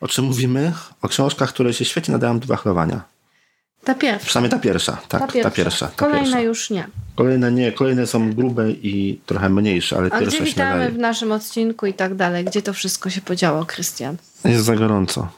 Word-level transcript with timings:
O 0.00 0.08
czym 0.08 0.24
mówimy? 0.24 0.72
O 1.02 1.08
książkach, 1.08 1.48
które 1.48 1.74
się 1.74 1.84
świetnie 1.84 2.12
nadają 2.12 2.38
do 2.38 2.46
wachlowania. 2.46 3.00
Ta 3.84 3.94
pierwsza. 3.94 4.26
Przynajmniej 4.26 4.50
ta 4.50 4.58
pierwsza, 4.58 4.92
tak, 5.08 5.20
ta 5.20 5.26
pierwsza. 5.28 5.50
Ta 5.50 5.56
pierwsza 5.56 5.86
ta 5.88 5.92
Kolejne 5.96 6.22
pierwsza. 6.22 6.40
już 6.40 6.70
nie. 6.70 6.88
Kolejne 7.14 7.52
nie, 7.52 7.72
kolejne 7.72 8.06
są 8.06 8.32
grube 8.32 8.70
i 8.70 9.20
trochę 9.26 9.48
mniejsze, 9.48 9.96
ale 9.96 10.06
A 10.06 10.10
pierwsza 10.10 10.26
gdzie 10.28 10.38
się 10.38 10.44
witamy 10.44 10.70
nadaje. 10.70 10.90
w 10.90 10.98
naszym 10.98 11.32
odcinku 11.32 11.86
i 11.86 11.94
tak 11.94 12.14
dalej? 12.14 12.44
Gdzie 12.44 12.62
to 12.62 12.72
wszystko 12.72 13.10
się 13.10 13.20
podziało, 13.20 13.64
Krystian? 13.64 14.16
Jest 14.44 14.64
za 14.64 14.76
gorąco. 14.76 15.28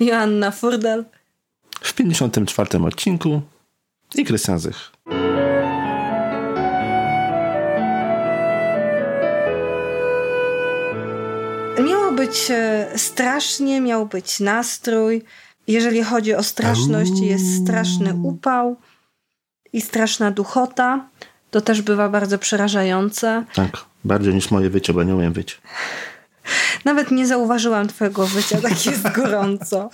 Joanna 0.00 0.50
Furdal. 0.50 1.04
W 1.80 1.94
54 1.94 2.78
odcinku 2.84 3.42
i 4.14 4.24
Krystian 4.24 4.58
Zych. 4.58 4.92
Być 12.32 12.50
e, 12.50 12.88
strasznie, 12.96 13.80
miał 13.80 14.06
być 14.06 14.40
nastrój. 14.40 15.22
Jeżeli 15.66 16.02
chodzi 16.02 16.34
o 16.34 16.42
straszność, 16.42 17.12
jest 17.20 17.62
straszny 17.62 18.14
upał 18.22 18.76
i 19.72 19.80
straszna 19.80 20.30
duchota. 20.30 21.08
To 21.50 21.60
też 21.60 21.82
bywa 21.82 22.08
bardzo 22.08 22.38
przerażające. 22.38 23.44
Tak, 23.54 23.84
bardziej 24.04 24.34
niż 24.34 24.50
moje 24.50 24.70
wycie, 24.70 24.92
bo 24.92 25.02
nie 25.02 25.14
umiem 25.14 25.32
wyć. 25.32 25.60
Nawet 26.84 27.10
nie 27.10 27.26
zauważyłam 27.26 27.88
twojego 27.88 28.26
wycia, 28.26 28.60
tak 28.60 28.86
jest 28.86 29.12
gorąco. 29.16 29.90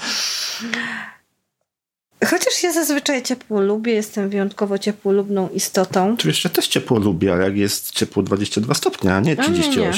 Chociaż 2.24 2.62
ja 2.62 2.72
zazwyczaj 2.72 3.22
ciepło 3.22 3.60
lubię, 3.60 3.92
jestem 3.92 4.28
wyjątkowo 4.30 4.78
ciepłolubną 4.78 5.48
istotą. 5.48 6.12
Oczywiście 6.14 6.50
też 6.50 6.68
ciepło 6.68 6.98
lubię, 6.98 7.32
ale 7.32 7.44
jak 7.44 7.56
jest 7.56 7.90
ciepło 7.90 8.22
22 8.22 8.74
stopnia, 8.74 9.16
a 9.16 9.20
nie 9.20 9.40
A 9.40 9.46
nie, 9.46 9.68
nie. 9.68 9.92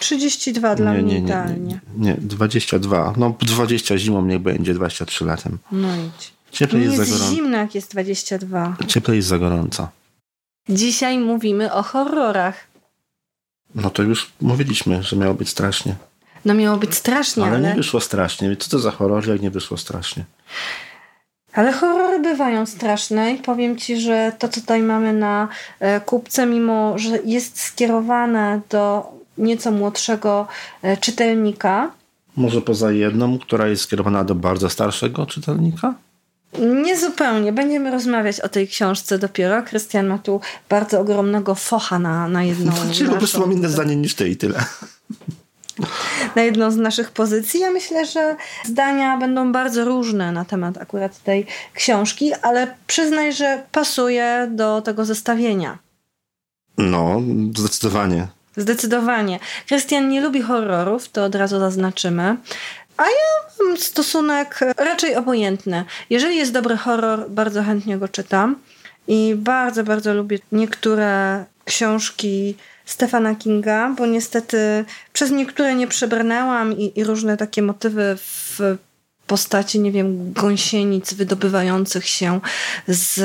38. 0.00 0.40
32 0.54 0.74
dla 0.74 0.94
nie, 0.94 1.02
mnie 1.02 1.12
nie, 1.12 1.20
nie, 1.20 1.26
idealnie. 1.26 1.80
nie, 1.96 2.10
nie, 2.10 2.16
22. 2.20 3.14
No 3.16 3.34
20 3.40 3.98
zimą 3.98 4.26
niech 4.26 4.38
będzie, 4.38 4.74
23 4.74 5.24
latem. 5.24 5.58
No 5.72 5.88
idź. 5.96 6.32
Cieplej 6.50 6.80
Nie 6.80 6.86
jest 6.86 6.96
za 6.96 7.02
jest 7.02 7.12
gorąco. 7.12 7.34
zimno, 7.34 7.56
jak 7.56 7.74
jest 7.74 7.90
22. 7.90 8.76
Cieplej 8.86 9.16
jest 9.16 9.28
za 9.28 9.38
gorąco. 9.38 9.88
Dzisiaj 10.68 11.18
mówimy 11.18 11.72
o 11.72 11.82
horrorach. 11.82 12.66
No 13.74 13.90
to 13.90 14.02
już 14.02 14.32
mówiliśmy, 14.40 15.02
że 15.02 15.16
miało 15.16 15.34
być 15.34 15.48
strasznie. 15.48 15.94
No 16.44 16.54
miało 16.54 16.76
być 16.76 16.94
strasznie, 16.94 17.44
ale, 17.44 17.56
ale, 17.56 17.68
nie 17.68 17.74
wyszło 17.74 18.00
strasznie. 18.00 18.56
Co 18.56 18.70
to 18.70 18.78
za 18.78 18.90
horror, 18.90 19.28
jak 19.28 19.40
nie 19.42 19.50
wyszło 19.50 19.76
strasznie? 19.76 20.24
ale 21.52 21.72
horrory 21.72 22.20
bywają 22.20 22.66
straszne 22.66 23.32
i 23.32 23.38
powiem 23.38 23.76
ci, 23.76 24.00
że 24.00 24.32
to 24.38 24.48
co 24.48 24.60
tutaj 24.60 24.82
mamy 24.82 25.12
na 25.12 25.48
e, 25.80 26.00
kupce, 26.00 26.46
mimo 26.46 26.98
że 26.98 27.18
jest 27.24 27.60
skierowane 27.60 28.60
do 28.70 29.12
nieco 29.40 29.70
młodszego 29.70 30.46
e, 30.82 30.96
czytelnika, 30.96 31.90
Może 32.36 32.60
poza 32.62 32.92
jedną, 32.92 33.38
która 33.38 33.68
jest 33.68 33.82
skierowana 33.82 34.24
do 34.24 34.34
bardzo 34.34 34.70
starszego 34.70 35.26
czytelnika? 35.26 35.94
Nie 36.84 36.98
zupełnie. 36.98 37.52
Będziemy 37.52 37.90
rozmawiać 37.90 38.40
o 38.40 38.48
tej 38.48 38.68
książce 38.68 39.18
dopiero. 39.18 39.62
Krystian 39.62 40.06
ma 40.06 40.18
tu 40.18 40.40
bardzo 40.68 41.00
ogromnego 41.00 41.54
focha 41.54 41.98
na, 41.98 42.28
na 42.28 42.44
jedną 42.44 42.72
Czyli 42.92 43.10
po 43.10 43.16
prostu 43.16 43.40
mam 43.40 43.52
inne 43.52 43.68
zdanie 43.68 43.96
niż 43.96 44.14
ty 44.14 44.28
i 44.28 44.36
tyle. 44.36 44.64
na 46.36 46.42
jedną 46.42 46.70
z 46.70 46.76
naszych 46.76 47.10
pozycji. 47.10 47.60
Ja 47.60 47.70
myślę, 47.70 48.06
że 48.06 48.36
zdania 48.64 49.16
będą 49.18 49.52
bardzo 49.52 49.84
różne 49.84 50.32
na 50.32 50.44
temat 50.44 50.78
akurat 50.78 51.22
tej 51.22 51.46
książki, 51.74 52.32
ale 52.42 52.74
przyznaj, 52.86 53.32
że 53.32 53.62
pasuje 53.72 54.50
do 54.50 54.82
tego 54.82 55.04
zestawienia. 55.04 55.78
No, 56.78 57.22
zdecydowanie. 57.56 58.28
Zdecydowanie. 58.56 59.38
Krystian 59.66 60.08
nie 60.08 60.20
lubi 60.20 60.42
horrorów, 60.42 61.08
to 61.08 61.24
od 61.24 61.34
razu 61.34 61.58
zaznaczymy. 61.58 62.36
A 62.96 63.04
ja 63.04 63.64
mam 63.64 63.76
stosunek 63.76 64.60
raczej 64.76 65.16
obojętny. 65.16 65.84
Jeżeli 66.10 66.36
jest 66.36 66.52
dobry 66.52 66.76
horror, 66.76 67.30
bardzo 67.30 67.62
chętnie 67.62 67.98
go 67.98 68.08
czytam. 68.08 68.56
I 69.08 69.34
bardzo, 69.36 69.84
bardzo 69.84 70.14
lubię 70.14 70.38
niektóre 70.52 71.44
książki 71.64 72.56
Stefana 72.84 73.34
Kinga, 73.34 73.94
bo 73.98 74.06
niestety 74.06 74.84
przez 75.12 75.30
niektóre 75.30 75.74
nie 75.74 75.86
przebrnęłam 75.86 76.78
i, 76.78 76.98
i 76.98 77.04
różne 77.04 77.36
takie 77.36 77.62
motywy 77.62 78.16
w 78.16 78.60
postaci, 79.26 79.80
nie 79.80 79.92
wiem, 79.92 80.32
gąsienic 80.32 81.14
wydobywających 81.14 82.06
się 82.06 82.40
z 82.88 83.20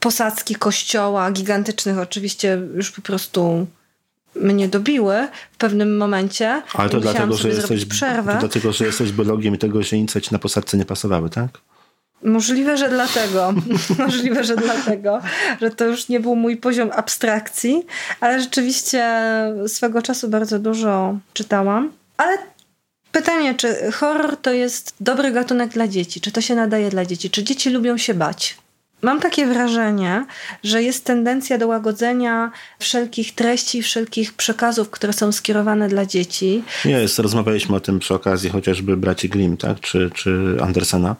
posadzki 0.00 0.54
kościoła, 0.54 1.30
gigantycznych 1.30 1.98
oczywiście 1.98 2.60
już 2.74 2.90
po 2.90 3.02
prostu 3.02 3.66
mnie 4.36 4.68
dobiły 4.68 5.28
w 5.52 5.56
pewnym 5.56 5.96
momencie. 5.96 6.62
Ale 6.74 6.90
to 6.90 7.00
dlatego, 7.00 7.36
że 7.36 7.48
jesteś, 7.48 7.84
przerwę. 7.84 8.36
dlatego, 8.40 8.72
że 8.72 8.84
jesteś 8.84 9.12
biologiem 9.12 9.54
i 9.54 9.58
tego 9.58 9.82
źrenice 9.82 10.20
ci 10.20 10.32
na 10.32 10.38
posadce 10.38 10.76
nie 10.76 10.84
pasowały, 10.84 11.30
tak? 11.30 11.50
Możliwe, 12.22 12.76
że 12.76 12.88
dlatego. 12.88 13.54
Możliwe, 13.98 14.44
że 14.44 14.56
dlatego, 14.56 15.20
że 15.60 15.70
to 15.70 15.84
już 15.84 16.08
nie 16.08 16.20
był 16.20 16.36
mój 16.36 16.56
poziom 16.56 16.90
abstrakcji, 16.92 17.86
ale 18.20 18.40
rzeczywiście 18.40 19.04
swego 19.66 20.02
czasu 20.02 20.28
bardzo 20.28 20.58
dużo 20.58 21.18
czytałam. 21.32 21.92
Ale 22.16 22.38
pytanie, 23.12 23.54
czy 23.54 23.92
horror 23.92 24.36
to 24.36 24.52
jest 24.52 24.94
dobry 25.00 25.32
gatunek 25.32 25.70
dla 25.70 25.88
dzieci? 25.88 26.20
Czy 26.20 26.32
to 26.32 26.40
się 26.40 26.54
nadaje 26.54 26.90
dla 26.90 27.04
dzieci? 27.04 27.30
Czy 27.30 27.44
dzieci 27.44 27.70
lubią 27.70 27.96
się 27.98 28.14
bać? 28.14 28.56
Mam 29.04 29.20
takie 29.20 29.46
wrażenie, 29.46 30.26
że 30.62 30.82
jest 30.82 31.04
tendencja 31.04 31.58
do 31.58 31.66
łagodzenia 31.66 32.50
wszelkich 32.78 33.34
treści, 33.34 33.82
wszelkich 33.82 34.32
przekazów, 34.32 34.90
które 34.90 35.12
są 35.12 35.32
skierowane 35.32 35.88
dla 35.88 36.06
dzieci. 36.06 36.62
Jest, 36.84 37.18
rozmawialiśmy 37.18 37.76
o 37.76 37.80
tym 37.80 37.98
przy 37.98 38.14
okazji 38.14 38.50
chociażby 38.50 38.96
braci 38.96 39.28
Grimm, 39.28 39.56
tak? 39.56 39.80
Czy, 39.80 40.10
czy 40.14 40.56
Andersena. 40.62 41.16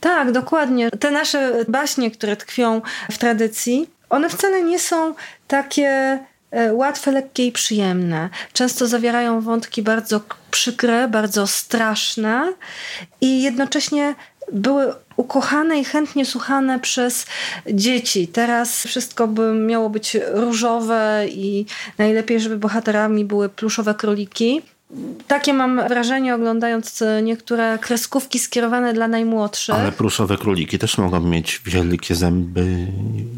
Tak, 0.00 0.32
dokładnie. 0.32 0.90
Te 0.90 1.10
nasze 1.10 1.64
baśnie, 1.68 2.10
które 2.10 2.36
tkwią 2.36 2.82
w 3.10 3.18
tradycji, 3.18 3.90
one 4.10 4.28
wcale 4.28 4.62
nie 4.62 4.78
są 4.78 5.14
takie 5.48 6.18
e, 6.50 6.74
łatwe, 6.74 7.12
lekkie 7.12 7.46
i 7.46 7.52
przyjemne. 7.52 8.28
Często 8.52 8.86
zawierają 8.86 9.40
wątki 9.40 9.82
bardzo 9.82 10.20
przykre, 10.50 11.08
bardzo 11.08 11.46
straszne 11.46 12.52
i 13.20 13.42
jednocześnie 13.42 14.14
były 14.52 14.94
ukochane 15.16 15.80
i 15.80 15.84
chętnie 15.84 16.26
słuchane 16.26 16.80
przez 16.80 17.26
dzieci. 17.72 18.28
Teraz 18.28 18.86
wszystko 18.86 19.28
by 19.28 19.52
miało 19.52 19.90
być 19.90 20.16
różowe 20.32 21.24
i 21.28 21.66
najlepiej, 21.98 22.40
żeby 22.40 22.58
bohaterami 22.58 23.24
były 23.24 23.48
pluszowe 23.48 23.94
króliki. 23.94 24.62
Takie 25.28 25.54
mam 25.54 25.88
wrażenie, 25.88 26.34
oglądając 26.34 27.02
niektóre 27.22 27.78
kreskówki 27.78 28.38
skierowane 28.38 28.92
dla 28.92 29.08
najmłodszych. 29.08 29.74
Ale 29.74 29.92
pruszowe 29.92 30.36
króliki 30.36 30.78
też 30.78 30.98
mogą 30.98 31.20
mieć 31.20 31.60
wielkie 31.64 32.14
zęby, 32.14 32.86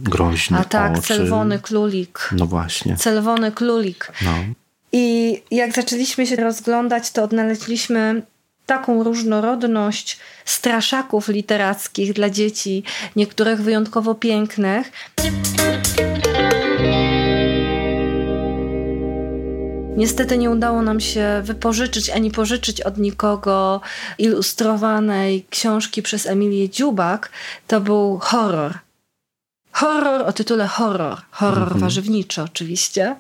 groźne 0.03 0.59
A 0.59 0.65
tak, 0.65 0.99
oczy. 0.99 1.09
czerwony 1.09 1.59
królik. 1.59 2.29
No 2.33 2.47
właśnie. 2.47 2.97
Czerwony 2.97 3.53
królik. 3.53 4.13
No. 4.25 4.35
I 4.93 5.43
jak 5.51 5.73
zaczęliśmy 5.73 6.27
się 6.27 6.37
rozglądać, 6.37 7.11
to 7.11 7.23
odnaleźliśmy 7.23 8.23
taką 8.67 9.03
różnorodność 9.03 10.19
straszaków 10.45 11.29
literackich 11.29 12.13
dla 12.13 12.31
dzieci, 12.31 12.83
niektórych 13.17 13.63
wyjątkowo 13.63 14.15
pięknych. 14.15 14.93
Niestety 19.97 20.39
nie 20.39 20.51
udało 20.51 20.83
nam 20.83 21.01
się 21.01 21.43
wypożyczyć 21.45 22.11
ani 22.11 22.31
pożyczyć 22.31 22.81
od 22.81 22.99
nikogo 22.99 23.81
ilustrowanej 24.19 25.47
książki 25.51 26.03
przez 26.03 26.27
Emilię 26.27 26.69
Dziubak. 26.71 27.31
To 27.67 27.81
był 27.81 28.19
horror. 28.19 28.86
Horror 29.77 30.23
o 30.27 30.33
tytule 30.33 30.67
Horror. 30.67 31.21
Horror 31.31 31.79
warzywniczy 31.79 32.43
oczywiście. 32.43 33.17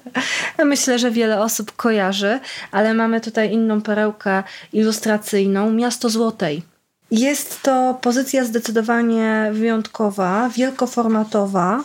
Myślę, 0.64 0.98
że 0.98 1.10
wiele 1.10 1.40
osób 1.40 1.72
kojarzy, 1.76 2.40
ale 2.72 2.94
mamy 2.94 3.20
tutaj 3.20 3.52
inną 3.52 3.82
perełkę 3.82 4.42
ilustracyjną. 4.72 5.70
Miasto 5.70 6.10
Złotej. 6.10 6.62
Jest 7.10 7.62
to 7.62 7.98
pozycja 8.02 8.44
zdecydowanie 8.44 9.50
wyjątkowa, 9.52 10.48
wielkoformatowa, 10.48 11.84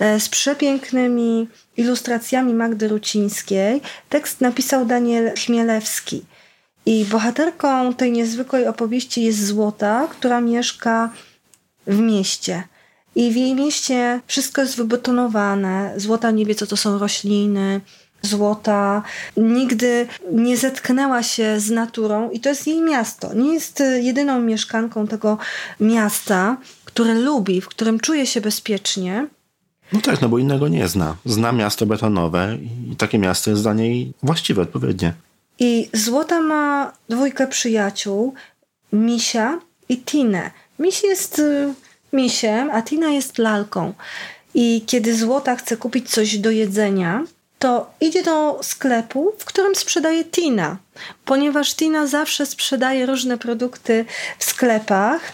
e, 0.00 0.20
z 0.20 0.28
przepięknymi 0.28 1.48
ilustracjami 1.76 2.54
Magdy 2.54 2.88
Rucińskiej. 2.88 3.80
Tekst 4.08 4.40
napisał 4.40 4.86
Daniel 4.86 5.34
Chmielewski. 5.34 6.24
I 6.86 7.04
bohaterką 7.04 7.94
tej 7.94 8.12
niezwykłej 8.12 8.66
opowieści 8.66 9.22
jest 9.22 9.46
Złota, 9.46 10.08
która 10.10 10.40
mieszka 10.40 11.10
w 11.86 11.98
mieście. 11.98 12.71
I 13.16 13.30
w 13.30 13.36
jej 13.36 13.54
mieście 13.54 14.20
wszystko 14.26 14.60
jest 14.60 14.76
wybetonowane. 14.76 15.94
Złota 15.96 16.30
nie 16.30 16.46
wie, 16.46 16.54
co 16.54 16.66
to 16.66 16.76
są 16.76 16.98
rośliny. 16.98 17.80
Złota 18.22 19.02
nigdy 19.36 20.06
nie 20.32 20.56
zetknęła 20.56 21.22
się 21.22 21.60
z 21.60 21.70
naturą 21.70 22.30
i 22.30 22.40
to 22.40 22.48
jest 22.48 22.66
jej 22.66 22.80
miasto. 22.80 23.34
Nie 23.34 23.54
jest 23.54 23.80
y, 23.80 24.02
jedyną 24.02 24.40
mieszkanką 24.40 25.06
tego 25.06 25.38
miasta, 25.80 26.56
które 26.84 27.14
lubi, 27.14 27.60
w 27.60 27.68
którym 27.68 28.00
czuje 28.00 28.26
się 28.26 28.40
bezpiecznie. 28.40 29.26
No 29.92 30.00
tak, 30.00 30.20
no 30.20 30.28
bo 30.28 30.38
innego 30.38 30.68
nie 30.68 30.88
zna. 30.88 31.16
Zna 31.24 31.52
miasto 31.52 31.86
betonowe 31.86 32.58
i 32.92 32.96
takie 32.96 33.18
miasto 33.18 33.50
jest 33.50 33.62
dla 33.62 33.74
niej 33.74 34.12
właściwe, 34.22 34.62
odpowiednie. 34.62 35.14
I 35.58 35.88
Złota 35.92 36.40
ma 36.40 36.92
dwójkę 37.08 37.46
przyjaciół, 37.46 38.34
Misia 38.92 39.60
i 39.88 39.98
Tinę. 39.98 40.50
Miś 40.78 41.02
jest 41.02 41.38
y, 41.38 41.74
misiem, 42.12 42.70
a 42.70 42.82
Tina 42.82 43.10
jest 43.10 43.38
lalką. 43.38 43.92
I 44.54 44.82
kiedy 44.86 45.16
Złota 45.16 45.56
chce 45.56 45.76
kupić 45.76 46.10
coś 46.10 46.38
do 46.38 46.50
jedzenia, 46.50 47.24
to 47.58 47.90
idzie 48.00 48.22
do 48.22 48.58
sklepu, 48.62 49.32
w 49.38 49.44
którym 49.44 49.74
sprzedaje 49.74 50.24
Tina, 50.24 50.76
ponieważ 51.24 51.74
Tina 51.74 52.06
zawsze 52.06 52.46
sprzedaje 52.46 53.06
różne 53.06 53.38
produkty 53.38 54.04
w 54.38 54.44
sklepach. 54.44 55.32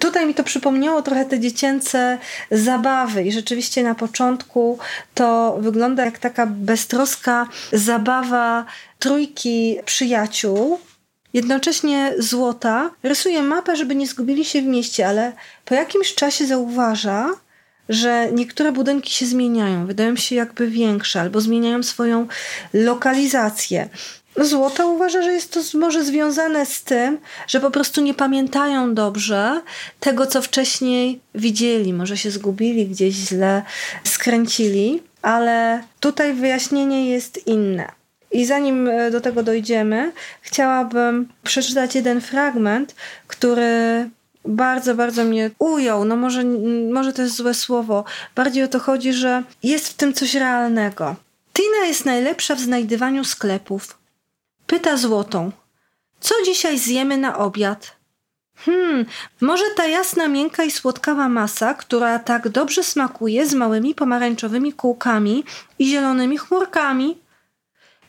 Tutaj 0.00 0.26
mi 0.26 0.34
to 0.34 0.44
przypomniało 0.44 1.02
trochę 1.02 1.24
te 1.24 1.40
dziecięce 1.40 2.18
zabawy, 2.50 3.22
i 3.22 3.32
rzeczywiście 3.32 3.82
na 3.82 3.94
początku 3.94 4.78
to 5.14 5.58
wygląda 5.60 6.04
jak 6.04 6.18
taka 6.18 6.46
beztroska 6.46 7.48
zabawa 7.72 8.64
trójki 8.98 9.78
przyjaciół. 9.84 10.78
Jednocześnie 11.32 12.14
Złota 12.18 12.90
rysuje 13.02 13.42
mapę, 13.42 13.76
żeby 13.76 13.94
nie 13.94 14.06
zgubili 14.06 14.44
się 14.44 14.62
w 14.62 14.66
mieście, 14.66 15.08
ale 15.08 15.32
po 15.64 15.74
jakimś 15.74 16.14
czasie 16.14 16.46
zauważa, 16.46 17.28
że 17.88 18.28
niektóre 18.32 18.72
budynki 18.72 19.12
się 19.12 19.26
zmieniają, 19.26 19.86
wydają 19.86 20.16
się 20.16 20.34
jakby 20.34 20.66
większe, 20.66 21.20
albo 21.20 21.40
zmieniają 21.40 21.82
swoją 21.82 22.26
lokalizację. 22.74 23.88
Złota 24.36 24.86
uważa, 24.86 25.22
że 25.22 25.32
jest 25.32 25.52
to 25.52 25.78
może 25.78 26.04
związane 26.04 26.66
z 26.66 26.82
tym, 26.82 27.18
że 27.46 27.60
po 27.60 27.70
prostu 27.70 28.00
nie 28.00 28.14
pamiętają 28.14 28.94
dobrze 28.94 29.60
tego, 30.00 30.26
co 30.26 30.42
wcześniej 30.42 31.20
widzieli. 31.34 31.92
Może 31.92 32.16
się 32.16 32.30
zgubili, 32.30 32.86
gdzieś 32.86 33.14
źle 33.14 33.62
skręcili, 34.04 35.02
ale 35.22 35.82
tutaj 36.00 36.34
wyjaśnienie 36.34 37.10
jest 37.10 37.46
inne. 37.46 37.97
I 38.30 38.46
zanim 38.46 38.88
e, 38.88 39.10
do 39.10 39.20
tego 39.20 39.42
dojdziemy, 39.42 40.12
chciałabym 40.40 41.28
przeczytać 41.42 41.94
jeden 41.94 42.20
fragment, 42.20 42.94
który 43.26 44.08
bardzo, 44.44 44.94
bardzo 44.94 45.24
mnie 45.24 45.50
ujął. 45.58 46.04
No 46.04 46.16
może, 46.16 46.44
może 46.92 47.12
to 47.12 47.22
jest 47.22 47.36
złe 47.36 47.54
słowo. 47.54 48.04
Bardziej 48.34 48.64
o 48.64 48.68
to 48.68 48.78
chodzi, 48.78 49.12
że 49.12 49.42
jest 49.62 49.88
w 49.88 49.94
tym 49.94 50.12
coś 50.12 50.34
realnego. 50.34 51.16
Tina 51.52 51.86
jest 51.86 52.04
najlepsza 52.04 52.54
w 52.54 52.60
znajdywaniu 52.60 53.24
sklepów. 53.24 53.98
Pyta 54.66 54.96
złotą. 54.96 55.52
Co 56.20 56.34
dzisiaj 56.44 56.78
zjemy 56.78 57.16
na 57.16 57.38
obiad? 57.38 57.98
Hmm, 58.56 59.06
może 59.40 59.64
ta 59.76 59.86
jasna, 59.86 60.28
miękka 60.28 60.64
i 60.64 60.70
słodkawa 60.70 61.28
masa, 61.28 61.74
która 61.74 62.18
tak 62.18 62.48
dobrze 62.48 62.82
smakuje 62.82 63.46
z 63.46 63.54
małymi 63.54 63.94
pomarańczowymi 63.94 64.72
kółkami 64.72 65.44
i 65.78 65.86
zielonymi 65.86 66.38
chmurkami? 66.38 67.18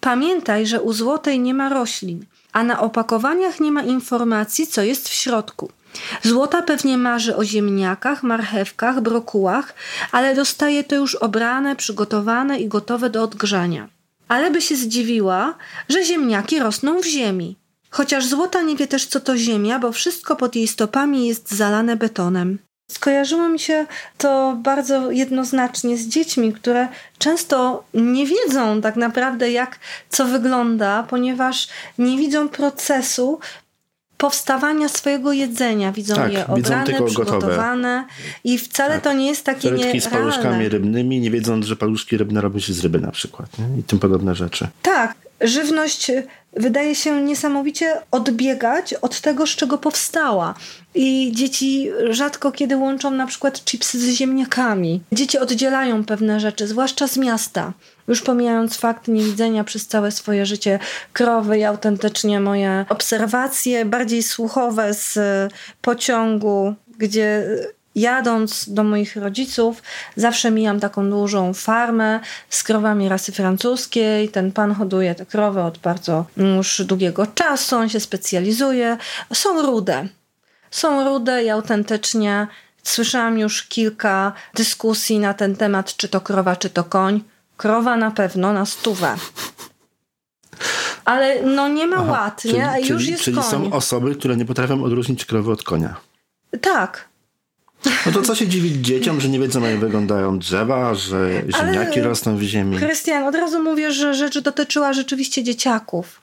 Pamiętaj, 0.01 0.67
że 0.67 0.81
u 0.81 0.93
złotej 0.93 1.39
nie 1.39 1.53
ma 1.53 1.69
roślin, 1.69 2.25
a 2.53 2.63
na 2.63 2.79
opakowaniach 2.79 3.59
nie 3.59 3.71
ma 3.71 3.83
informacji, 3.83 4.67
co 4.67 4.81
jest 4.81 5.09
w 5.09 5.13
środku. 5.13 5.71
Złota 6.23 6.61
pewnie 6.61 6.97
marzy 6.97 7.35
o 7.35 7.45
ziemniakach, 7.45 8.23
marchewkach, 8.23 9.01
brokułach, 9.01 9.73
ale 10.11 10.35
dostaje 10.35 10.83
to 10.83 10.95
już 10.95 11.15
obrane, 11.15 11.75
przygotowane 11.75 12.59
i 12.59 12.67
gotowe 12.67 13.09
do 13.09 13.23
odgrzania. 13.23 13.89
Ale 14.27 14.51
by 14.51 14.61
się 14.61 14.75
zdziwiła, 14.75 15.55
że 15.89 16.05
ziemniaki 16.05 16.59
rosną 16.59 17.01
w 17.01 17.05
ziemi. 17.05 17.57
Chociaż 17.89 18.25
złota 18.25 18.61
nie 18.61 18.75
wie 18.75 18.87
też, 18.87 19.05
co 19.05 19.19
to 19.19 19.37
ziemia, 19.37 19.79
bo 19.79 19.91
wszystko 19.91 20.35
pod 20.35 20.55
jej 20.55 20.67
stopami 20.67 21.27
jest 21.27 21.51
zalane 21.51 21.95
betonem. 21.95 22.59
Skojarzyło 22.89 23.49
mi 23.49 23.59
się 23.59 23.85
to 24.17 24.57
bardzo 24.63 25.11
jednoznacznie 25.11 25.97
z 25.97 26.07
dziećmi, 26.07 26.53
które 26.53 26.87
często 27.17 27.83
nie 27.93 28.25
wiedzą 28.25 28.81
tak 28.81 28.95
naprawdę, 28.95 29.51
jak 29.51 29.79
co 30.09 30.25
wygląda, 30.25 31.03
ponieważ 31.03 31.67
nie 31.97 32.17
widzą 32.17 32.49
procesu 32.49 33.39
powstawania 34.17 34.89
swojego 34.89 35.33
jedzenia. 35.33 35.91
Widzą 35.91 36.15
tak, 36.15 36.33
je 36.33 36.47
obrane, 36.47 37.05
przygotowane 37.05 37.95
gotowe. 37.97 38.39
i 38.43 38.57
wcale 38.57 38.93
tak. 38.93 39.03
to 39.03 39.13
nie 39.13 39.27
jest 39.27 39.45
takie 39.45 39.69
Zaletki 39.69 40.01
z 40.01 40.07
paluszkami 40.07 40.69
rybnymi, 40.69 41.19
nie 41.19 41.31
wiedząc, 41.31 41.65
że 41.65 41.75
paluszki 41.75 42.17
rybne 42.17 42.41
robią 42.41 42.59
się 42.59 42.73
z 42.73 42.79
ryby 42.79 42.99
na 42.99 43.11
przykład 43.11 43.49
nie? 43.59 43.79
i 43.79 43.83
tym 43.83 43.99
podobne 43.99 44.35
rzeczy. 44.35 44.67
Tak, 44.81 45.15
żywność 45.41 46.11
wydaje 46.53 46.95
się 46.95 47.21
niesamowicie 47.21 48.01
odbiegać 48.11 48.93
od 48.93 49.21
tego, 49.21 49.47
z 49.47 49.49
czego 49.49 49.77
powstała. 49.77 50.53
I 50.95 51.31
dzieci 51.35 51.91
rzadko 52.09 52.51
kiedy 52.51 52.77
łączą 52.77 53.11
na 53.11 53.27
przykład 53.27 53.65
chipsy 53.65 53.99
z 53.99 54.09
ziemniakami. 54.09 55.01
Dzieci 55.11 55.37
oddzielają 55.39 56.05
pewne 56.05 56.39
rzeczy, 56.39 56.67
zwłaszcza 56.67 57.07
z 57.07 57.17
miasta. 57.17 57.73
Już 58.07 58.21
pomijając 58.21 58.77
fakt 58.77 59.07
niewidzenia 59.07 59.63
przez 59.63 59.87
całe 59.87 60.11
swoje 60.11 60.45
życie 60.45 60.79
krowy 61.13 61.57
i 61.57 61.63
autentycznie 61.63 62.39
moje 62.39 62.85
obserwacje, 62.89 63.85
bardziej 63.85 64.23
słuchowe 64.23 64.93
z 64.93 65.19
pociągu, 65.81 66.75
gdzie 66.97 67.45
jadąc 67.95 68.69
do 68.69 68.83
moich 68.83 69.15
rodziców, 69.15 69.83
zawsze 70.15 70.51
mijam 70.51 70.79
taką 70.79 71.09
dużą 71.09 71.53
farmę 71.53 72.19
z 72.49 72.63
krowami 72.63 73.09
rasy 73.09 73.31
francuskiej. 73.31 74.29
Ten 74.29 74.51
pan 74.51 74.73
hoduje 74.73 75.15
te 75.15 75.25
krowy 75.25 75.61
od 75.61 75.77
bardzo 75.77 76.25
już 76.37 76.81
długiego 76.85 77.27
czasu, 77.27 77.75
on 77.75 77.89
się 77.89 77.99
specjalizuje. 77.99 78.97
Są 79.33 79.61
rude. 79.61 80.07
Są 80.71 81.03
rude 81.03 81.43
i 81.43 81.49
autentycznie 81.49 82.47
słyszałam 82.83 83.39
już 83.39 83.63
kilka 83.63 84.33
dyskusji 84.53 85.19
na 85.19 85.33
ten 85.33 85.55
temat, 85.55 85.95
czy 85.97 86.07
to 86.07 86.21
krowa, 86.21 86.55
czy 86.55 86.69
to 86.69 86.83
koń. 86.83 87.23
Krowa 87.57 87.97
na 87.97 88.11
pewno 88.11 88.53
na 88.53 88.65
stówę. 88.65 89.15
Ale 91.05 91.43
no 91.43 91.67
nie 91.67 91.87
ma 91.87 91.95
Aha, 91.95 92.11
ład, 92.11 92.41
czyli, 92.41 92.53
nie? 92.53 92.73
Już 92.79 92.87
czyli, 92.87 93.11
jest 93.11 93.23
czyli 93.23 93.37
koń. 93.37 93.45
są 93.45 93.73
osoby, 93.73 94.15
które 94.15 94.37
nie 94.37 94.45
potrafią 94.45 94.83
odróżnić 94.83 95.25
krowy 95.25 95.51
od 95.51 95.63
konia. 95.63 95.95
Tak. 96.61 97.08
No 98.05 98.11
to 98.11 98.21
co 98.21 98.35
się 98.35 98.47
dziwić 98.47 98.75
dzieciom, 98.75 99.21
że 99.21 99.29
nie 99.29 99.39
wiedzą 99.39 99.63
jak 99.63 99.79
wyglądają 99.79 100.39
drzewa, 100.39 100.95
że 100.95 101.43
ziemniaki 101.57 101.99
Ale, 101.99 102.09
rosną 102.09 102.37
w 102.37 102.41
ziemi. 102.41 102.77
Krystian, 102.77 103.23
od 103.23 103.35
razu 103.35 103.63
mówię, 103.63 103.91
że 103.91 104.13
rzecz 104.13 104.39
dotyczyła 104.39 104.93
rzeczywiście 104.93 105.43
dzieciaków, 105.43 106.21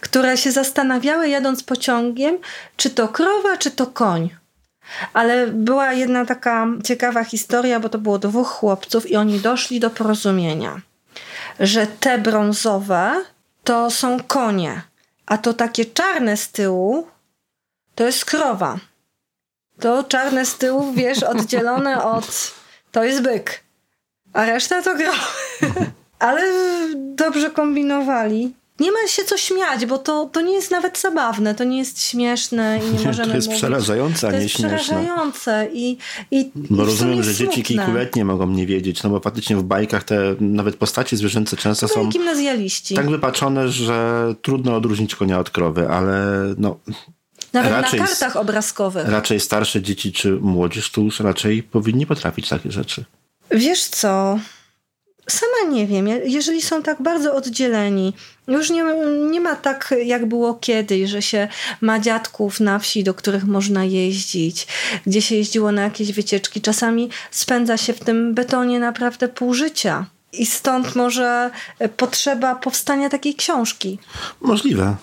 które 0.00 0.36
się 0.36 0.52
zastanawiały 0.52 1.28
jadąc 1.28 1.62
pociągiem, 1.62 2.38
czy 2.76 2.90
to 2.90 3.08
krowa, 3.08 3.56
czy 3.56 3.70
to 3.70 3.86
koń. 3.86 4.30
Ale 5.12 5.46
była 5.46 5.92
jedna 5.92 6.26
taka 6.26 6.66
ciekawa 6.84 7.24
historia, 7.24 7.80
bo 7.80 7.88
to 7.88 7.98
było 7.98 8.18
dwóch 8.18 8.48
chłopców 8.48 9.10
i 9.10 9.16
oni 9.16 9.40
doszli 9.40 9.80
do 9.80 9.90
porozumienia, 9.90 10.80
że 11.60 11.86
te 11.86 12.18
brązowe 12.18 13.24
to 13.64 13.90
są 13.90 14.20
konie, 14.20 14.82
a 15.26 15.38
to 15.38 15.54
takie 15.54 15.84
czarne 15.84 16.36
z 16.36 16.48
tyłu 16.48 17.06
to 17.94 18.04
jest 18.04 18.24
krowa 18.24 18.78
to 19.80 20.04
czarne 20.04 20.46
z 20.46 20.58
tyłu, 20.58 20.92
wiesz, 20.92 21.22
oddzielone 21.22 22.04
od... 22.04 22.54
To 22.92 23.04
jest 23.04 23.22
byk. 23.22 23.64
A 24.32 24.46
reszta 24.46 24.82
to 24.82 24.96
gra. 24.96 25.12
Ale 26.18 26.42
dobrze 26.94 27.50
kombinowali. 27.50 28.52
Nie 28.80 28.92
ma 28.92 28.98
się 29.08 29.24
co 29.24 29.36
śmiać, 29.36 29.86
bo 29.86 29.98
to, 29.98 30.30
to 30.32 30.40
nie 30.40 30.52
jest 30.54 30.70
nawet 30.70 30.98
zabawne, 31.00 31.54
to 31.54 31.64
nie 31.64 31.78
jest 31.78 32.02
śmieszne 32.02 32.80
i 32.88 32.98
nie, 32.98 33.06
możemy 33.06 33.28
To 33.32 33.36
jest 33.36 33.48
mówić. 33.48 33.62
przerażające, 33.62 34.28
a 34.28 34.32
nie 34.32 34.38
śmieszne. 34.48 34.68
To 34.68 34.74
jest 34.74 34.84
przerażające 34.84 35.68
i, 35.72 35.98
i 36.30 36.50
Bo 36.54 36.82
i 36.82 36.86
rozumiem, 36.86 37.22
że 37.22 37.34
dzieci 37.34 37.62
kilkuletnie 37.62 38.24
mogą 38.24 38.46
nie 38.46 38.66
wiedzieć, 38.66 39.02
no 39.02 39.10
bo 39.10 39.20
faktycznie 39.20 39.56
w 39.56 39.62
bajkach 39.62 40.04
te 40.04 40.18
nawet 40.40 40.76
postacie 40.76 41.16
zwierzęce 41.16 41.56
często 41.56 41.88
to 41.88 41.94
są 41.94 42.08
gimnazjaliści. 42.08 42.94
tak 42.94 43.10
wypaczone, 43.10 43.68
że 43.68 44.34
trudno 44.42 44.76
odróżnić 44.76 45.14
konia 45.14 45.38
od 45.38 45.50
krowy, 45.50 45.88
ale 45.88 46.26
no 46.58 46.78
nawet 47.62 47.82
raczej, 47.82 48.00
na 48.00 48.06
kartach 48.06 48.36
obrazkowych. 48.36 49.08
Raczej 49.08 49.40
starsze 49.40 49.82
dzieci 49.82 50.12
czy 50.12 50.32
młodzież 50.32 50.90
to 50.90 51.00
już 51.00 51.20
raczej 51.20 51.62
powinni 51.62 52.06
potrafić 52.06 52.48
takie 52.48 52.70
rzeczy. 52.70 53.04
Wiesz 53.50 53.84
co? 53.84 54.38
Sama 55.28 55.72
nie 55.74 55.86
wiem, 55.86 56.08
jeżeli 56.24 56.62
są 56.62 56.82
tak 56.82 57.02
bardzo 57.02 57.34
oddzieleni, 57.34 58.12
już 58.48 58.70
nie, 58.70 58.84
nie 59.30 59.40
ma 59.40 59.56
tak 59.56 59.94
jak 60.04 60.26
było 60.26 60.54
kiedyś, 60.54 61.10
że 61.10 61.22
się 61.22 61.48
ma 61.80 62.00
dziadków 62.00 62.60
na 62.60 62.78
wsi, 62.78 63.04
do 63.04 63.14
których 63.14 63.44
można 63.44 63.84
jeździć, 63.84 64.66
gdzie 65.06 65.22
się 65.22 65.34
jeździło 65.34 65.72
na 65.72 65.82
jakieś 65.82 66.12
wycieczki. 66.12 66.60
Czasami 66.60 67.10
spędza 67.30 67.76
się 67.76 67.92
w 67.92 68.00
tym 68.00 68.34
betonie 68.34 68.80
naprawdę 68.80 69.28
pół 69.28 69.54
życia. 69.54 70.06
I 70.32 70.46
stąd 70.46 70.96
może 70.96 71.50
potrzeba 71.96 72.54
powstania 72.54 73.08
takiej 73.08 73.34
książki. 73.34 73.98
Możliwe. 74.40 74.96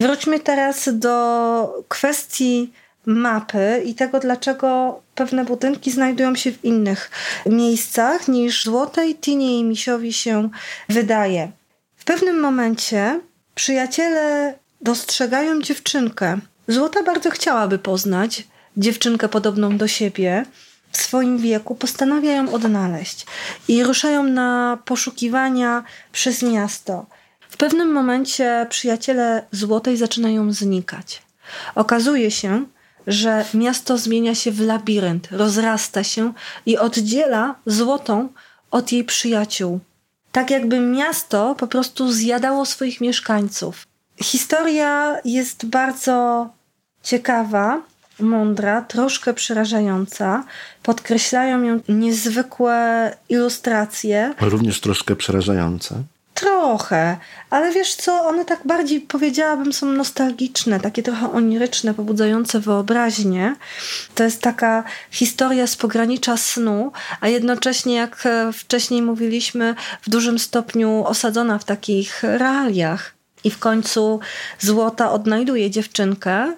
Wróćmy 0.00 0.40
teraz 0.40 0.88
do 0.98 1.84
kwestii 1.88 2.72
mapy 3.06 3.82
i 3.84 3.94
tego, 3.94 4.20
dlaczego 4.20 5.00
pewne 5.14 5.44
budynki 5.44 5.90
znajdują 5.90 6.34
się 6.34 6.52
w 6.52 6.64
innych 6.64 7.10
miejscach 7.46 8.28
niż 8.28 8.64
Złotej 8.64 9.14
Tinie 9.14 9.58
i 9.58 9.64
Misiowi 9.64 10.12
się 10.12 10.48
wydaje. 10.88 11.50
W 11.96 12.04
pewnym 12.04 12.40
momencie 12.40 13.20
przyjaciele 13.54 14.54
dostrzegają 14.80 15.62
dziewczynkę. 15.62 16.38
Złota 16.68 17.02
bardzo 17.02 17.30
chciałaby 17.30 17.78
poznać 17.78 18.44
dziewczynkę 18.76 19.28
podobną 19.28 19.76
do 19.76 19.88
siebie. 19.88 20.44
W 20.92 20.96
swoim 20.96 21.38
wieku 21.38 21.74
postanawia 21.74 22.32
ją 22.32 22.52
odnaleźć 22.52 23.26
i 23.68 23.84
ruszają 23.84 24.22
na 24.22 24.78
poszukiwania 24.84 25.84
przez 26.12 26.42
miasto. 26.42 27.06
Pewnym 27.60 27.92
momencie 27.92 28.66
przyjaciele 28.70 29.42
Złotej 29.52 29.96
zaczynają 29.96 30.52
znikać. 30.52 31.22
Okazuje 31.74 32.30
się, 32.30 32.64
że 33.06 33.44
miasto 33.54 33.98
zmienia 33.98 34.34
się 34.34 34.52
w 34.52 34.60
labirynt, 34.60 35.28
rozrasta 35.30 36.04
się 36.04 36.32
i 36.66 36.78
oddziela 36.78 37.54
Złotą 37.66 38.28
od 38.70 38.92
jej 38.92 39.04
przyjaciół. 39.04 39.80
Tak 40.32 40.50
jakby 40.50 40.80
miasto 40.80 41.54
po 41.54 41.66
prostu 41.66 42.12
zjadało 42.12 42.66
swoich 42.66 43.00
mieszkańców. 43.00 43.86
Historia 44.22 45.16
jest 45.24 45.66
bardzo 45.66 46.48
ciekawa, 47.02 47.82
mądra, 48.20 48.82
troszkę 48.82 49.34
przerażająca. 49.34 50.44
Podkreślają 50.82 51.62
ją 51.62 51.80
niezwykłe 51.88 53.16
ilustracje. 53.28 54.34
Również 54.40 54.80
troszkę 54.80 55.16
przerażające. 55.16 56.02
Trochę, 56.40 57.16
ale 57.50 57.72
wiesz 57.72 57.94
co, 57.94 58.26
one 58.26 58.44
tak 58.44 58.60
bardziej 58.64 59.00
powiedziałabym 59.00 59.72
są 59.72 59.86
nostalgiczne, 59.86 60.80
takie 60.80 61.02
trochę 61.02 61.32
oniryczne, 61.32 61.94
pobudzające 61.94 62.60
wyobraźnię. 62.60 63.56
To 64.14 64.24
jest 64.24 64.42
taka 64.42 64.84
historia 65.10 65.66
z 65.66 65.76
pogranicza 65.76 66.36
snu, 66.36 66.92
a 67.20 67.28
jednocześnie, 67.28 67.94
jak 67.94 68.28
wcześniej 68.52 69.02
mówiliśmy, 69.02 69.74
w 70.02 70.10
dużym 70.10 70.38
stopniu 70.38 71.04
osadzona 71.06 71.58
w 71.58 71.64
takich 71.64 72.22
realiach. 72.22 73.14
I 73.44 73.50
w 73.50 73.58
końcu 73.58 74.20
Złota 74.58 75.12
odnajduje 75.12 75.70
dziewczynkę, 75.70 76.52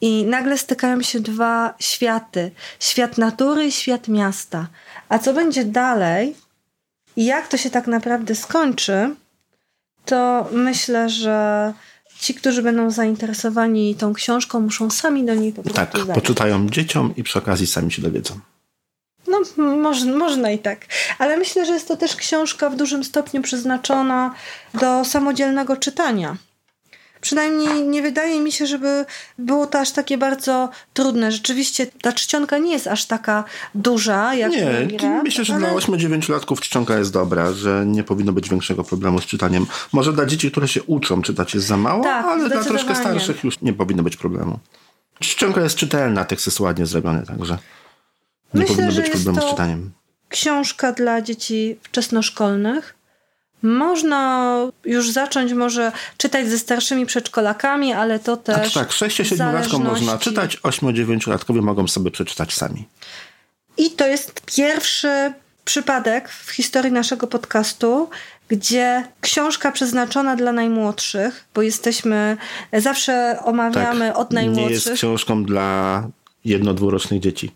i 0.00 0.24
nagle 0.24 0.58
stykają 0.58 1.02
się 1.02 1.20
dwa 1.20 1.74
światy: 1.80 2.50
świat 2.80 3.18
natury 3.18 3.64
i 3.64 3.72
świat 3.72 4.08
miasta. 4.08 4.66
A 5.08 5.18
co 5.18 5.34
będzie 5.34 5.64
dalej 5.64 6.34
jak 7.24 7.48
to 7.48 7.56
się 7.56 7.70
tak 7.70 7.86
naprawdę 7.86 8.34
skończy, 8.34 9.14
to 10.04 10.48
myślę, 10.52 11.08
że 11.08 11.72
ci, 12.18 12.34
którzy 12.34 12.62
będą 12.62 12.90
zainteresowani 12.90 13.94
tą 13.94 14.14
książką, 14.14 14.60
muszą 14.60 14.90
sami 14.90 15.24
do 15.24 15.34
niej 15.34 15.52
po 15.52 15.62
prostu 15.62 15.80
Tak, 15.80 15.96
zajść. 15.96 16.20
poczytają 16.20 16.68
dzieciom 16.68 17.14
i 17.16 17.22
przy 17.22 17.38
okazji 17.38 17.66
sami 17.66 17.92
się 17.92 18.02
dowiedzą. 18.02 18.40
No, 19.26 19.40
można 20.18 20.50
i 20.50 20.58
tak. 20.58 20.86
Ale 21.18 21.36
myślę, 21.36 21.66
że 21.66 21.72
jest 21.72 21.88
to 21.88 21.96
też 21.96 22.16
książka 22.16 22.70
w 22.70 22.76
dużym 22.76 23.04
stopniu 23.04 23.42
przeznaczona 23.42 24.34
do 24.74 25.04
samodzielnego 25.04 25.76
czytania. 25.76 26.36
Przynajmniej 27.20 27.82
nie 27.82 28.02
wydaje 28.02 28.40
mi 28.40 28.52
się, 28.52 28.66
żeby 28.66 29.04
było 29.38 29.66
to 29.66 29.78
aż 29.78 29.90
takie 29.90 30.18
bardzo 30.18 30.68
trudne. 30.92 31.32
Rzeczywiście 31.32 31.86
ta 31.86 32.12
czcionka 32.12 32.58
nie 32.58 32.72
jest 32.72 32.86
aż 32.86 33.06
taka 33.06 33.44
duża 33.74 34.34
jak 34.34 34.52
Nie, 34.52 35.20
myślę, 35.24 35.44
że 35.44 35.54
ale... 35.54 35.70
dla 35.70 35.78
8-9-latków 35.78 36.60
czcionka 36.60 36.98
jest 36.98 37.12
dobra, 37.12 37.52
że 37.52 37.84
nie 37.86 38.04
powinno 38.04 38.32
być 38.32 38.48
większego 38.48 38.84
problemu 38.84 39.20
z 39.20 39.26
czytaniem. 39.26 39.66
Może 39.92 40.12
dla 40.12 40.26
dzieci, 40.26 40.50
które 40.50 40.68
się 40.68 40.82
uczą 40.82 41.22
czytać 41.22 41.54
jest 41.54 41.66
za 41.66 41.76
mało, 41.76 42.02
tak, 42.04 42.24
ale 42.24 42.48
dla 42.48 42.64
troszkę 42.64 42.94
starszych 42.94 43.44
już 43.44 43.60
nie 43.60 43.72
powinno 43.72 44.02
być 44.02 44.16
problemu. 44.16 44.58
Czcionka 45.18 45.60
jest 45.60 45.76
czytelna, 45.76 46.24
tekst 46.24 46.46
jest 46.46 46.60
ładnie 46.60 46.86
zrobiony, 46.86 47.26
także 47.26 47.58
nie 48.54 48.60
myślę, 48.60 48.76
powinno 48.76 49.02
być 49.02 49.10
problemu 49.10 49.40
z 49.40 49.50
czytaniem. 49.50 49.90
Książka 50.28 50.92
dla 50.92 51.22
dzieci 51.22 51.78
wczesnoszkolnych 51.82 52.97
można 53.62 54.54
już 54.84 55.10
zacząć 55.10 55.52
może 55.52 55.92
czytać 56.16 56.48
ze 56.48 56.58
starszymi 56.58 57.06
przedszkolakami, 57.06 57.92
ale 57.92 58.18
to 58.18 58.36
też. 58.36 58.72
Znaczy 58.72 58.74
tak, 58.74 58.88
6-7-latkom 58.90 59.84
można 59.84 60.18
czytać, 60.18 60.56
8-9-latkowie 60.56 61.62
mogą 61.62 61.88
sobie 61.88 62.10
przeczytać 62.10 62.54
sami. 62.54 62.88
I 63.76 63.90
to 63.90 64.06
jest 64.06 64.40
pierwszy 64.56 65.32
przypadek 65.64 66.28
w 66.28 66.50
historii 66.50 66.92
naszego 66.92 67.26
podcastu, 67.26 68.10
gdzie 68.48 69.04
książka 69.20 69.72
przeznaczona 69.72 70.36
dla 70.36 70.52
najmłodszych, 70.52 71.44
bo 71.54 71.62
jesteśmy, 71.62 72.36
zawsze 72.72 73.38
omawiamy 73.44 74.08
tak, 74.08 74.18
od 74.18 74.32
najmłodszych. 74.32 74.68
Nie 74.68 74.74
jest 74.74 74.92
książką 74.92 75.44
dla 75.44 76.02
jedno-dwurocznych 76.44 77.20
dzieci. 77.20 77.52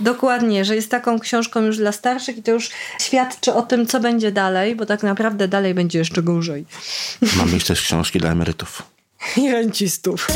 Dokładnie, 0.00 0.64
że 0.64 0.76
jest 0.76 0.90
taką 0.90 1.20
książką 1.20 1.60
już 1.60 1.76
dla 1.76 1.92
starszych 1.92 2.38
i 2.38 2.42
to 2.42 2.50
już 2.50 2.70
świadczy 3.00 3.54
o 3.54 3.62
tym, 3.62 3.86
co 3.86 4.00
będzie 4.00 4.32
dalej, 4.32 4.76
bo 4.76 4.86
tak 4.86 5.02
naprawdę 5.02 5.48
dalej 5.48 5.74
będzie 5.74 5.98
jeszcze 5.98 6.22
gorzej. 6.22 6.64
Mamy 7.36 7.60
też 7.60 7.82
książki 7.82 8.18
dla 8.18 8.30
emerytów. 8.30 8.82
I 9.36 9.50
rencistów. 9.52 10.26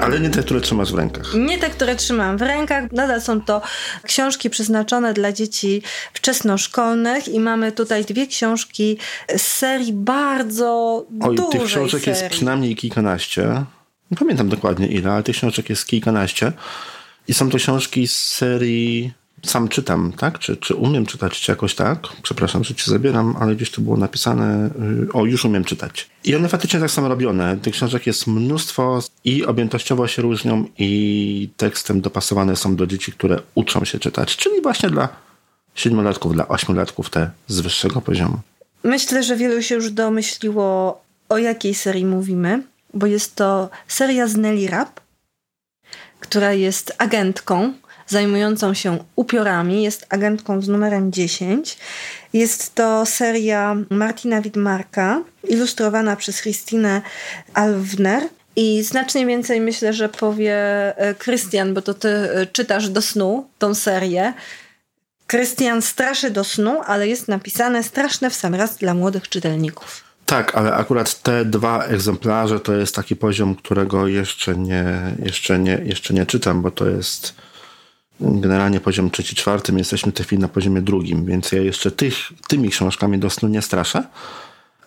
Ale 0.00 0.20
nie 0.20 0.30
te, 0.30 0.42
które 0.42 0.60
trzymasz 0.60 0.92
w 0.92 0.94
rękach. 0.94 1.34
Nie 1.34 1.58
te, 1.58 1.70
które 1.70 1.96
trzymam 1.96 2.38
w 2.38 2.42
rękach. 2.42 2.92
Nadal 2.92 3.20
są 3.20 3.40
to 3.40 3.62
książki 4.02 4.50
przeznaczone 4.50 5.14
dla 5.14 5.32
dzieci 5.32 5.82
wczesnoszkolnych 6.12 7.28
i 7.28 7.40
mamy 7.40 7.72
tutaj 7.72 8.04
dwie 8.04 8.26
książki 8.26 8.98
z 9.36 9.42
serii 9.42 9.92
bardzo 9.92 11.04
Oj, 11.20 11.36
dużej 11.36 11.50
tych 11.60 11.68
książek 11.68 12.00
serii. 12.00 12.20
jest 12.20 12.34
przynajmniej 12.34 12.76
kilkanaście. 12.76 13.64
Nie 14.14 14.18
pamiętam 14.18 14.48
dokładnie 14.48 14.86
ile, 14.86 15.12
ale 15.12 15.22
tych 15.22 15.36
książek 15.36 15.70
jest 15.70 15.86
kilkanaście. 15.86 16.52
I 17.28 17.34
są 17.34 17.50
to 17.50 17.58
książki 17.58 18.08
z 18.08 18.16
serii 18.16 19.12
sam 19.42 19.68
czytam, 19.68 20.12
tak? 20.12 20.38
Czy, 20.38 20.56
czy 20.56 20.74
umiem 20.74 21.06
czytać, 21.06 21.40
czy 21.40 21.52
jakoś 21.52 21.74
tak? 21.74 21.98
Przepraszam, 22.22 22.64
że 22.64 22.74
ci 22.74 22.90
zabieram, 22.90 23.36
ale 23.40 23.56
gdzieś 23.56 23.70
tu 23.70 23.82
było 23.82 23.96
napisane, 23.96 24.70
y, 25.06 25.12
o, 25.12 25.24
już 25.24 25.44
umiem 25.44 25.64
czytać. 25.64 26.10
I 26.24 26.36
one 26.36 26.48
faktycznie 26.48 26.80
tak 26.80 26.90
są 26.90 27.08
robione. 27.08 27.56
Tych 27.56 27.74
książek 27.74 28.06
jest 28.06 28.26
mnóstwo 28.26 29.02
i 29.24 29.46
objętościowo 29.46 30.08
się 30.08 30.22
różnią 30.22 30.64
i 30.78 31.48
tekstem 31.56 32.00
dopasowane 32.00 32.56
są 32.56 32.76
do 32.76 32.86
dzieci, 32.86 33.12
które 33.12 33.40
uczą 33.54 33.84
się 33.84 33.98
czytać, 33.98 34.36
czyli 34.36 34.62
właśnie 34.62 34.90
dla 34.90 35.08
siedmiolatków, 35.74 36.32
dla 36.32 36.48
ośmiolatków 36.48 37.10
te 37.10 37.30
z 37.46 37.60
wyższego 37.60 38.00
poziomu. 38.00 38.38
Myślę, 38.84 39.22
że 39.22 39.36
wielu 39.36 39.62
się 39.62 39.74
już 39.74 39.90
domyśliło, 39.90 41.00
o 41.28 41.38
jakiej 41.38 41.74
serii 41.74 42.04
mówimy 42.04 42.62
bo 42.94 43.06
jest 43.06 43.34
to 43.34 43.70
seria 43.88 44.26
z 44.26 44.36
Nelly 44.36 44.68
Rapp, 44.68 45.00
która 46.20 46.52
jest 46.52 46.94
agentką 46.98 47.72
zajmującą 48.06 48.74
się 48.74 48.98
upiorami, 49.16 49.82
jest 49.82 50.06
agentką 50.08 50.62
z 50.62 50.68
numerem 50.68 51.12
10. 51.12 51.78
Jest 52.32 52.74
to 52.74 53.06
seria 53.06 53.76
Martina 53.90 54.40
Widmarka, 54.40 55.22
ilustrowana 55.48 56.16
przez 56.16 56.40
Christine 56.40 57.02
Alwner. 57.54 58.22
I 58.56 58.82
znacznie 58.82 59.26
więcej 59.26 59.60
myślę, 59.60 59.92
że 59.92 60.08
powie 60.08 60.56
e, 60.98 61.14
Krystian, 61.14 61.74
bo 61.74 61.82
to 61.82 61.94
ty 61.94 62.08
e, 62.08 62.46
czytasz 62.46 62.88
do 62.88 63.02
snu 63.02 63.48
tą 63.58 63.74
serię. 63.74 64.32
Krystian 65.26 65.82
straszy 65.82 66.30
do 66.30 66.44
snu, 66.44 66.80
ale 66.86 67.08
jest 67.08 67.28
napisane 67.28 67.82
straszne 67.82 68.30
w 68.30 68.34
sam 68.34 68.54
raz 68.54 68.76
dla 68.76 68.94
młodych 68.94 69.28
czytelników. 69.28 70.04
Tak, 70.26 70.54
ale 70.54 70.74
akurat 70.74 71.22
te 71.22 71.44
dwa 71.44 71.84
egzemplarze 71.84 72.60
to 72.60 72.72
jest 72.72 72.94
taki 72.94 73.16
poziom, 73.16 73.54
którego 73.54 74.06
jeszcze 74.06 74.56
nie, 74.56 75.16
jeszcze 75.24 75.58
nie, 75.58 75.80
jeszcze 75.84 76.14
nie 76.14 76.26
czytam, 76.26 76.62
bo 76.62 76.70
to 76.70 76.88
jest 76.88 77.34
generalnie 78.20 78.80
poziom 78.80 79.10
trzeci, 79.10 79.36
czwarty, 79.36 79.72
my 79.72 79.78
jesteśmy 79.78 80.12
w 80.12 80.14
tej 80.14 80.26
chwili 80.26 80.42
na 80.42 80.48
poziomie 80.48 80.82
drugim, 80.82 81.24
więc 81.24 81.52
ja 81.52 81.62
jeszcze 81.62 81.90
tych, 81.90 82.16
tymi 82.48 82.68
książkami 82.68 83.18
do 83.18 83.30
snu 83.30 83.48
nie 83.48 83.62
straszę. 83.62 84.04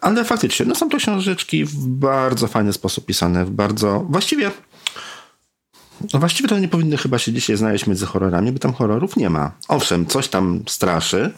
Ale 0.02 0.26
faktycznie, 0.26 0.66
no 0.66 0.76
są 0.76 0.90
to 0.90 0.98
książeczki 0.98 1.66
w 1.66 1.88
bardzo 1.88 2.48
fajny 2.48 2.74
sposób 2.74 3.06
pisane, 3.06 3.46
w 3.46 3.52
bardzo, 3.52 4.06
właściwie 4.10 4.52
no 6.14 6.20
właściwie 6.20 6.50
to 6.50 6.60
nie 6.60 6.68
powinny 6.68 6.98
chyba 6.98 7.18
się 7.18 7.34
dzisiaj 7.34 7.58
znaleźć 7.58 7.88
między 7.88 8.06
horrorami, 8.06 8.52
bo 8.52 8.60
tam 8.60 8.74
horrorów 8.74 9.18
nie 9.18 9.30
ma. 9.30 9.52
Owszem, 9.68 10.06
coś 10.06 10.28
tam 10.28 10.64
straszy, 10.68 11.32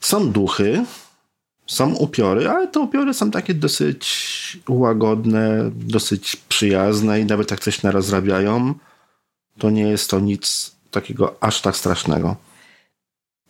są 0.00 0.30
duchy, 0.30 0.84
są 1.68 1.94
upiory, 1.94 2.48
ale 2.48 2.68
te 2.68 2.80
upiory 2.80 3.14
są 3.14 3.30
takie 3.30 3.54
dosyć 3.54 4.58
łagodne, 4.68 5.70
dosyć 5.74 6.36
przyjazne 6.36 7.20
i 7.20 7.24
nawet 7.24 7.50
jak 7.50 7.60
coś 7.60 7.82
narozrabiają, 7.82 8.74
to 9.58 9.70
nie 9.70 9.88
jest 9.88 10.10
to 10.10 10.20
nic 10.20 10.72
takiego 10.90 11.36
aż 11.40 11.60
tak 11.60 11.76
strasznego. 11.76 12.36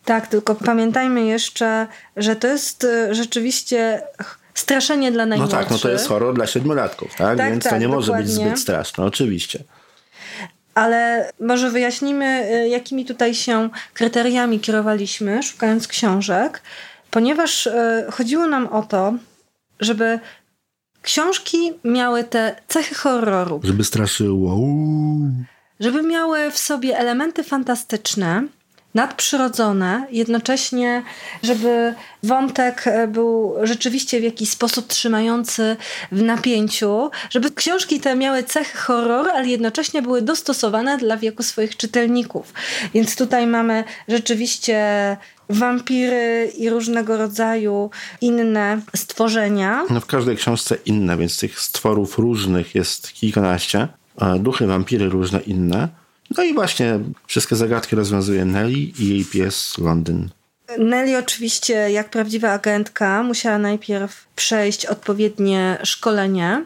Tak, 0.05 0.27
tylko 0.27 0.55
pamiętajmy 0.55 1.25
jeszcze, 1.25 1.87
że 2.17 2.35
to 2.35 2.47
jest 2.47 2.83
e, 2.83 3.15
rzeczywiście 3.15 4.01
straszenie 4.53 5.11
dla 5.11 5.25
najmłodszych. 5.25 5.59
No 5.59 5.63
tak, 5.63 5.71
no 5.71 5.77
to 5.77 5.89
jest 5.89 6.07
horror 6.07 6.35
dla 6.35 6.47
siedmiolatków, 6.47 7.15
tak? 7.15 7.37
tak 7.37 7.51
Więc 7.51 7.63
tak, 7.63 7.73
to 7.73 7.77
nie 7.77 7.87
dokładnie. 7.87 8.13
może 8.13 8.23
być 8.23 8.31
zbyt 8.31 8.59
straszne, 8.59 9.05
oczywiście. 9.05 9.63
Ale 10.75 11.31
może 11.39 11.69
wyjaśnimy, 11.69 12.25
e, 12.25 12.67
jakimi 12.67 13.05
tutaj 13.05 13.35
się 13.35 13.69
kryteriami 13.93 14.59
kierowaliśmy, 14.59 15.43
szukając 15.43 15.87
książek 15.87 16.61
ponieważ 17.11 17.67
e, 17.67 18.07
chodziło 18.11 18.47
nam 18.47 18.67
o 18.67 18.81
to, 18.83 19.13
żeby 19.79 20.19
książki 21.01 21.73
miały 21.83 22.23
te 22.23 22.55
cechy 22.67 22.95
horroru. 22.95 23.61
Żeby 23.63 23.83
straszyło. 23.83 24.57
Żeby 25.79 26.03
miały 26.03 26.51
w 26.51 26.57
sobie 26.57 26.97
elementy 26.97 27.43
fantastyczne, 27.43 28.47
nadprzyrodzone, 28.93 30.07
jednocześnie, 30.11 31.03
żeby 31.43 31.93
wątek 32.23 32.87
e, 32.87 33.07
był 33.07 33.55
rzeczywiście 33.63 34.19
w 34.19 34.23
jakiś 34.23 34.49
sposób 34.49 34.87
trzymający 34.87 35.77
w 36.11 36.21
napięciu, 36.21 37.11
żeby 37.29 37.51
książki 37.51 37.99
te 37.99 38.15
miały 38.15 38.43
cechy 38.43 38.77
horror, 38.77 39.27
ale 39.29 39.47
jednocześnie 39.47 40.01
były 40.01 40.21
dostosowane 40.21 40.97
dla 40.97 41.17
wieku 41.17 41.43
swoich 41.43 41.77
czytelników. 41.77 42.53
Więc 42.93 43.15
tutaj 43.15 43.47
mamy 43.47 43.83
rzeczywiście 44.07 45.17
wampiry 45.49 46.51
i 46.57 46.69
różnego 46.69 47.17
rodzaju 47.17 47.89
inne 48.21 48.81
stworzenia. 48.95 49.83
No 49.89 49.99
w 49.99 50.05
każdej 50.05 50.37
książce 50.37 50.77
inne, 50.85 51.17
więc 51.17 51.39
tych 51.39 51.59
stworów 51.59 52.17
różnych 52.17 52.75
jest 52.75 53.13
kilkanaście. 53.13 53.87
Duchy, 54.39 54.67
wampiry 54.67 55.09
różne 55.09 55.39
inne. 55.39 55.89
No 56.37 56.43
i 56.43 56.53
właśnie 56.53 56.99
wszystkie 57.27 57.55
zagadki 57.55 57.95
rozwiązuje 57.95 58.45
Nelly 58.45 58.79
i 58.79 59.09
jej 59.09 59.25
pies 59.25 59.77
Londyn. 59.77 60.29
Nelly 60.77 61.17
oczywiście, 61.17 61.73
jak 61.73 62.09
prawdziwa 62.09 62.51
agentka, 62.51 63.23
musiała 63.23 63.57
najpierw 63.57 64.27
przejść 64.35 64.85
odpowiednie 64.85 65.77
szkolenie 65.83 66.65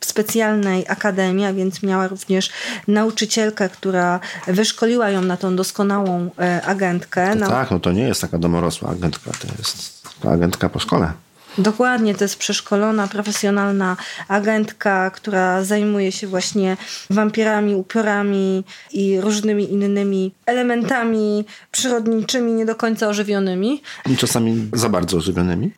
w 0.00 0.06
specjalnej 0.06 0.84
akademii, 0.88 1.44
a 1.44 1.52
więc 1.52 1.82
miała 1.82 2.08
również 2.08 2.50
nauczycielkę, 2.88 3.68
która 3.68 4.20
wyszkoliła 4.46 5.10
ją 5.10 5.22
na 5.22 5.36
tą 5.36 5.56
doskonałą 5.56 6.30
e, 6.38 6.62
agentkę. 6.62 7.34
No 7.34 7.48
tak, 7.48 7.70
no 7.70 7.80
to 7.80 7.92
nie 7.92 8.02
jest 8.02 8.20
taka 8.20 8.38
domorosła 8.38 8.90
agentka, 8.90 9.30
to 9.30 9.48
jest 9.58 10.02
agentka 10.24 10.68
po 10.68 10.78
szkole. 10.78 11.12
Dokładnie, 11.58 12.14
to 12.14 12.24
jest 12.24 12.36
przeszkolona, 12.36 13.08
profesjonalna 13.08 13.96
agentka, 14.28 15.10
która 15.10 15.64
zajmuje 15.64 16.12
się 16.12 16.26
właśnie 16.26 16.76
wampirami, 17.10 17.74
upiorami 17.74 18.64
i 18.92 19.20
różnymi 19.20 19.72
innymi 19.72 20.32
elementami 20.46 21.44
przyrodniczymi, 21.70 22.52
nie 22.52 22.66
do 22.66 22.74
końca 22.74 23.08
ożywionymi. 23.08 23.82
I 24.10 24.16
czasami 24.16 24.70
za 24.72 24.88
bardzo 24.88 25.16
ożywionymi. 25.16 25.70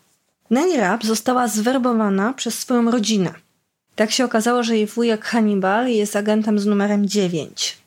Nelly 0.51 0.77
Rapp 0.77 1.05
została 1.05 1.49
zwerbowana 1.49 2.33
przez 2.33 2.59
swoją 2.59 2.91
rodzinę. 2.91 3.35
Tak 3.97 4.11
się 4.11 4.25
okazało, 4.25 4.63
że 4.63 4.77
jej 4.77 4.87
wujek 4.87 5.25
Hannibal 5.25 5.89
jest 5.89 6.17
agentem 6.17 6.59
z 6.59 6.67
numerem 6.67 7.09
9 7.09 7.79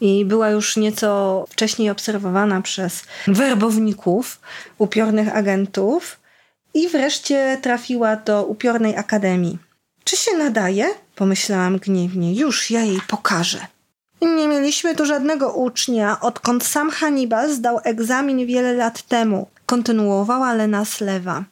i 0.00 0.24
była 0.24 0.50
już 0.50 0.76
nieco 0.76 1.44
wcześniej 1.48 1.90
obserwowana 1.90 2.62
przez 2.62 3.04
werbowników, 3.26 4.40
upiornych 4.78 5.36
agentów 5.36 6.19
i 6.74 6.88
wreszcie 6.88 7.58
trafiła 7.62 8.16
do 8.16 8.44
upiornej 8.44 8.96
akademii. 8.96 9.58
Czy 10.04 10.16
się 10.16 10.36
nadaje? 10.36 10.86
Pomyślałam 11.14 11.78
gniewnie. 11.78 12.34
Już 12.34 12.70
ja 12.70 12.80
jej 12.80 13.00
pokażę. 13.08 13.66
Nie 14.22 14.48
mieliśmy 14.48 14.94
tu 14.94 15.06
żadnego 15.06 15.52
ucznia, 15.52 16.20
odkąd 16.20 16.64
sam 16.64 16.90
Hannibal 16.90 17.52
zdał 17.52 17.80
egzamin 17.84 18.46
wiele 18.46 18.72
lat 18.72 19.02
temu. 19.02 19.46
Kontynuowała 19.66 20.54
Lena 20.54 20.84
Slewa. 20.84 21.44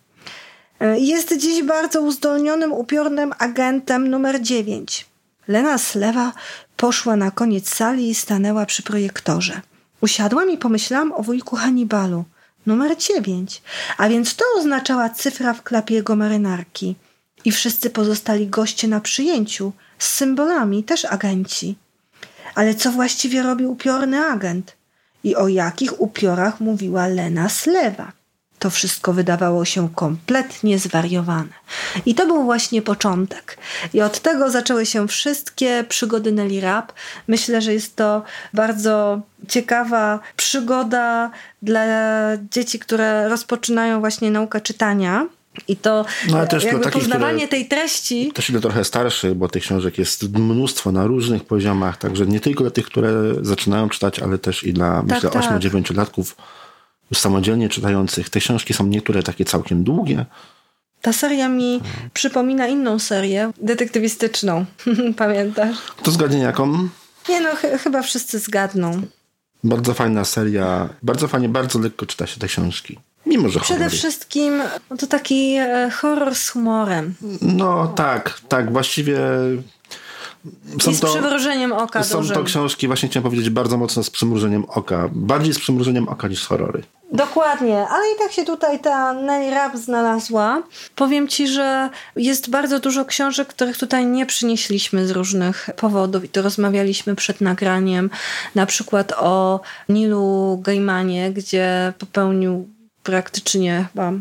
Jest 0.96 1.36
dziś 1.36 1.62
bardzo 1.62 2.00
uzdolnionym, 2.00 2.72
upiornym 2.72 3.32
agentem 3.38 4.08
numer 4.08 4.42
9. 4.42 5.06
Lena 5.48 5.78
Slewa 5.78 6.32
poszła 6.76 7.16
na 7.16 7.30
koniec 7.30 7.74
sali 7.74 8.10
i 8.10 8.14
stanęła 8.14 8.66
przy 8.66 8.82
projektorze. 8.82 9.60
Usiadłam 10.00 10.50
i 10.50 10.58
pomyślałam 10.58 11.12
o 11.12 11.22
wujku 11.22 11.56
Hannibalu– 11.56 12.24
numer 12.68 12.96
dziewięć, 12.96 13.62
a 13.98 14.08
więc 14.08 14.36
to 14.36 14.44
oznaczała 14.58 15.10
cyfra 15.10 15.54
w 15.54 15.62
klapie 15.62 15.94
jego 15.94 16.16
marynarki. 16.16 16.96
I 17.44 17.52
wszyscy 17.52 17.90
pozostali 17.90 18.46
goście 18.46 18.88
na 18.88 19.00
przyjęciu, 19.00 19.72
z 19.98 20.06
symbolami, 20.14 20.84
też 20.84 21.04
agenci. 21.04 21.76
Ale 22.54 22.74
co 22.74 22.90
właściwie 22.90 23.42
robił 23.42 23.72
upiorny 23.72 24.18
agent? 24.20 24.76
I 25.24 25.36
o 25.36 25.48
jakich 25.48 26.00
upiorach 26.00 26.60
mówiła 26.60 27.06
Lena 27.06 27.48
Slewa? 27.48 28.17
To 28.58 28.70
wszystko 28.70 29.12
wydawało 29.12 29.64
się 29.64 29.88
kompletnie 29.94 30.78
zwariowane. 30.78 31.48
I 32.06 32.14
to 32.14 32.26
był 32.26 32.44
właśnie 32.44 32.82
początek. 32.82 33.58
I 33.94 34.00
od 34.00 34.20
tego 34.20 34.50
zaczęły 34.50 34.86
się 34.86 35.08
wszystkie 35.08 35.84
przygody 35.88 36.32
Nelly 36.32 36.60
Rap. 36.60 36.92
Myślę, 37.28 37.62
że 37.62 37.72
jest 37.72 37.96
to 37.96 38.22
bardzo 38.54 39.20
ciekawa 39.48 40.20
przygoda 40.36 41.30
dla 41.62 41.82
dzieci, 42.50 42.78
które 42.78 43.28
rozpoczynają 43.28 44.00
właśnie 44.00 44.30
naukę 44.30 44.60
czytania. 44.60 45.26
I 45.68 45.76
to 45.76 46.04
no, 46.30 46.46
też 46.46 46.64
jakby 46.64 46.84
takich, 46.84 47.02
poznawanie 47.02 47.48
tej 47.48 47.68
treści. 47.68 48.32
Też 48.34 48.50
ile 48.50 48.60
trochę 48.60 48.84
starszy, 48.84 49.34
bo 49.34 49.48
tych 49.48 49.62
książek 49.62 49.98
jest 49.98 50.32
mnóstwo 50.38 50.92
na 50.92 51.06
różnych 51.06 51.44
poziomach, 51.44 51.96
także 51.96 52.26
nie 52.26 52.40
tylko 52.40 52.64
dla 52.64 52.70
tych, 52.70 52.86
które 52.86 53.12
zaczynają 53.42 53.88
czytać, 53.88 54.20
ale 54.20 54.38
też 54.38 54.64
i 54.64 54.72
dla 54.72 54.96
tak, 54.96 55.06
myślę 55.06 55.30
tak. 55.30 55.42
8-9-latków 55.42 56.24
już 56.24 56.34
samodzielnie 57.14 57.68
czytających. 57.68 58.30
Te 58.30 58.40
książki 58.40 58.74
są 58.74 58.86
niektóre 58.86 59.22
takie 59.22 59.44
całkiem 59.44 59.84
długie. 59.84 60.26
Ta 61.02 61.12
seria 61.12 61.48
mi 61.48 61.80
przypomina 62.14 62.66
inną 62.66 62.98
serię, 62.98 63.52
detektywistyczną. 63.62 64.64
Pamiętasz? 65.16 65.76
To 66.02 66.10
zgadnie 66.10 66.38
jaką? 66.38 66.88
Nie 67.28 67.40
no, 67.40 67.48
ch 67.56 67.82
chyba 67.82 68.02
wszyscy 68.02 68.38
zgadną. 68.38 69.02
Bardzo 69.64 69.94
fajna 69.94 70.24
seria. 70.24 70.88
Bardzo 71.02 71.28
fajnie, 71.28 71.48
bardzo 71.48 71.78
lekko 71.78 72.06
czyta 72.06 72.26
się 72.26 72.40
te 72.40 72.46
książki. 72.46 72.98
Mimo, 73.26 73.48
że 73.48 73.60
Przede 73.60 73.90
wszystkim 73.90 74.62
no 74.90 74.96
to 74.96 75.06
taki 75.06 75.54
e, 75.54 75.90
horror 75.90 76.34
z 76.34 76.48
humorem. 76.48 77.14
No 77.42 77.86
tak, 77.86 78.40
tak. 78.48 78.72
Właściwie 78.72 79.20
są 80.80 80.90
I 80.90 80.94
z 80.94 81.00
to, 81.00 81.06
przymrużeniem 81.06 81.72
oka. 81.72 82.04
Są 82.04 82.18
dużym. 82.18 82.36
to 82.36 82.44
książki, 82.44 82.86
właśnie 82.86 83.08
chciałem 83.08 83.24
powiedzieć, 83.24 83.50
bardzo 83.50 83.76
mocno 83.76 84.02
z 84.02 84.10
przymrużeniem 84.10 84.64
oka. 84.68 85.08
Bardziej 85.12 85.54
z 85.54 85.58
przymrużeniem 85.58 86.08
oka 86.08 86.28
niż 86.28 86.46
horrory. 86.46 86.82
Dokładnie, 87.12 87.88
ale 87.88 88.02
i 88.14 88.18
tak 88.18 88.32
się 88.32 88.44
tutaj 88.44 88.80
ta 88.80 89.12
Nelly 89.12 89.50
Rapp 89.50 89.76
znalazła. 89.76 90.62
Powiem 90.96 91.28
ci, 91.28 91.48
że 91.48 91.90
jest 92.16 92.50
bardzo 92.50 92.80
dużo 92.80 93.04
książek, 93.04 93.48
których 93.48 93.78
tutaj 93.78 94.06
nie 94.06 94.26
przynieśliśmy 94.26 95.06
z 95.06 95.10
różnych 95.10 95.70
powodów 95.76 96.24
i 96.24 96.28
to 96.28 96.42
rozmawialiśmy 96.42 97.16
przed 97.16 97.40
nagraniem. 97.40 98.10
Na 98.54 98.66
przykład 98.66 99.12
o 99.16 99.60
Nilu 99.88 100.58
Gaimanie, 100.62 101.32
gdzie 101.32 101.92
popełnił 101.98 102.68
praktycznie 103.02 103.86
chyba 103.92 104.12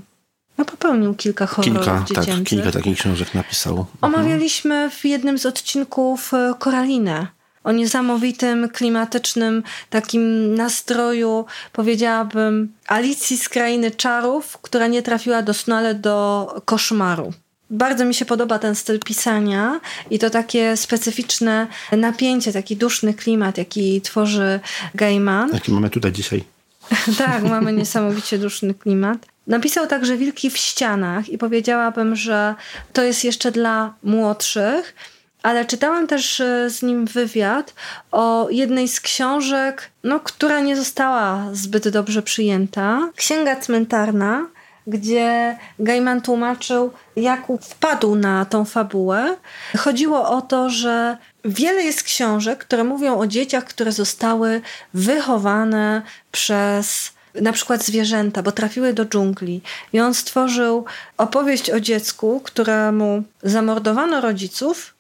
no 0.58 0.66
popełnił 0.66 1.16
kilka 1.16 1.46
horrorów 1.46 1.86
kilka, 1.86 1.98
tak, 1.98 2.08
dziecięcych. 2.08 2.36
Tak, 2.36 2.44
kilka 2.44 2.72
takich 2.72 2.98
książek 2.98 3.34
napisał. 3.34 3.78
Mhm. 3.78 3.98
Omawialiśmy 4.02 4.90
w 4.90 5.06
jednym 5.06 5.40
z 5.40 5.46
odcinków 5.46 6.34
e, 6.34 6.54
Koralinę. 6.60 7.28
O 7.64 7.72
niesamowitym, 7.72 8.70
klimatycznym 8.70 9.64
takim 9.90 10.54
nastroju, 10.56 11.46
powiedziałabym, 11.74 12.74
Alicji 12.88 13.38
z 13.38 13.50
Krainy 13.50 13.92
Czarów, 13.92 14.58
która 14.62 14.88
nie 14.88 15.02
trafiła 15.02 15.42
doskonale 15.42 15.96
do 15.96 16.48
koszmaru. 16.66 17.34
Bardzo 17.70 18.06
mi 18.06 18.14
się 18.14 18.26
podoba 18.26 18.60
ten 18.60 18.76
styl 18.76 19.00
pisania 19.00 19.80
i 20.10 20.20
to 20.20 20.30
takie 20.30 20.78
specyficzne 20.78 21.68
napięcie, 21.92 22.54
taki 22.54 22.78
duszny 22.78 23.14
klimat, 23.14 23.58
jaki 23.58 24.02
tworzy 24.02 24.60
Gaiman. 24.96 25.50
Jaki 25.54 25.72
mamy 25.72 25.90
tutaj 25.90 26.12
dzisiaj. 26.12 26.57
tak, 27.26 27.44
mamy 27.44 27.74
niesamowicie 27.74 28.38
duszny 28.38 28.74
klimat. 28.74 29.18
Napisał 29.48 29.88
także 29.88 30.18
Wilki 30.18 30.50
w 30.50 30.58
ścianach 30.58 31.30
i 31.30 31.38
powiedziałabym, 31.38 32.16
że 32.16 32.56
to 32.94 33.04
jest 33.04 33.24
jeszcze 33.24 33.52
dla 33.52 33.94
młodszych, 34.04 34.96
ale 35.44 35.66
czytałam 35.66 36.08
też 36.08 36.40
e, 36.40 36.70
z 36.70 36.84
nim 36.84 37.06
wywiad 37.06 37.74
o 38.12 38.48
jednej 38.52 38.88
z 38.88 39.02
książek, 39.02 39.92
no, 40.04 40.20
która 40.20 40.60
nie 40.60 40.76
została 40.76 41.48
zbyt 41.54 41.90
dobrze 41.90 42.22
przyjęta. 42.22 43.10
Księga 43.16 43.56
cmentarna, 43.56 44.48
gdzie 44.88 45.58
Gaiman 45.80 46.22
tłumaczył, 46.22 46.92
jak 47.16 47.48
wpadł 47.62 48.16
na 48.16 48.46
tą 48.46 48.66
fabułę. 48.66 49.38
Chodziło 49.78 50.30
o 50.30 50.42
to, 50.42 50.70
że 50.70 51.18
wiele 51.46 51.84
jest 51.84 52.04
książek, 52.04 52.60
które 52.60 52.84
mówią 52.84 53.20
o 53.20 53.28
dzieciach, 53.28 53.66
które 53.66 53.92
zostały 53.92 54.62
wychowane 54.94 56.02
przez 56.32 57.12
na 57.42 57.54
przykład 57.54 57.84
zwierzęta, 57.84 58.44
bo 58.44 58.52
trafiły 58.52 58.94
do 58.94 59.06
dżungli. 59.06 59.62
I 59.94 60.00
on 60.00 60.14
stworzył 60.14 60.86
opowieść 61.18 61.70
o 61.70 61.80
dziecku, 61.80 62.42
któremu 62.44 63.24
zamordowano 63.44 64.22
rodziców, 64.22 64.94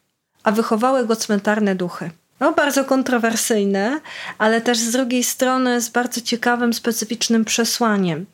a 0.44 0.52
wychowały 0.52 1.06
go 1.06 1.16
cmentarne 1.16 1.76
duchy. 1.76 2.12
No, 2.40 2.54
bardzo 2.54 2.86
kontrowersyjne, 2.86 4.00
ale 4.38 4.62
też 4.62 4.78
z 4.78 4.92
drugiej 4.92 5.24
strony 5.24 5.82
z 5.82 5.90
bardzo 5.90 6.22
ciekawym, 6.22 6.74
specyficznym 6.74 7.46
przesłaniem, 7.46 8.26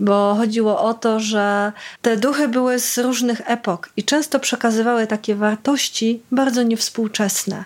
bo 0.00 0.34
chodziło 0.34 0.80
o 0.80 0.94
to, 0.94 1.20
że 1.20 1.72
te 2.02 2.16
duchy 2.16 2.48
były 2.48 2.78
z 2.78 2.98
różnych 2.98 3.40
epok 3.44 3.90
i 3.96 4.04
często 4.04 4.40
przekazywały 4.40 5.06
takie 5.06 5.34
wartości 5.34 6.22
bardzo 6.32 6.62
niewspółczesne. 6.62 7.64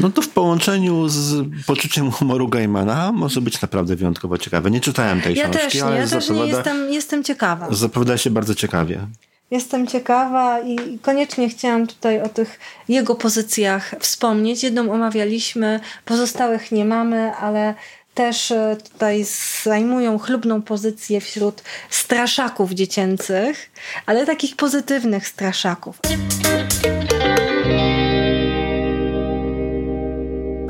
No 0.00 0.10
to 0.10 0.22
w 0.22 0.28
połączeniu 0.28 1.08
z 1.08 1.46
poczuciem 1.66 2.10
humoru 2.10 2.48
Gaimana 2.48 3.12
może 3.12 3.40
być 3.40 3.62
naprawdę 3.62 3.96
wyjątkowo 3.96 4.38
ciekawe. 4.38 4.70
Nie 4.70 4.80
czytałem 4.80 5.20
tej 5.20 5.34
ja 5.34 5.48
książki, 5.48 5.70
też 5.70 5.82
ale 5.82 5.96
ja 5.96 6.06
też 6.06 6.30
nie 6.30 6.46
jestem, 6.46 6.92
jestem 6.92 7.24
ciekawa. 7.24 7.66
Zapowiada 7.70 8.18
się 8.18 8.30
bardzo 8.30 8.54
ciekawie. 8.54 9.06
Jestem 9.50 9.86
ciekawa 9.86 10.60
i 10.60 10.98
koniecznie 10.98 11.48
chciałam 11.48 11.86
tutaj 11.86 12.22
o 12.22 12.28
tych 12.28 12.58
jego 12.88 13.14
pozycjach 13.14 13.94
wspomnieć. 14.00 14.62
Jedną 14.62 14.92
omawialiśmy, 14.92 15.80
pozostałych 16.04 16.72
nie 16.72 16.84
mamy, 16.84 17.32
ale 17.34 17.74
też 18.14 18.50
e, 18.50 18.76
tutaj 18.92 19.26
zajmują 19.64 20.18
chlubną 20.18 20.62
pozycję 20.62 21.20
wśród 21.20 21.62
straszaków 21.90 22.72
dziecięcych, 22.72 23.70
ale 24.06 24.26
takich 24.26 24.56
pozytywnych 24.56 25.28
straszaków. 25.28 25.98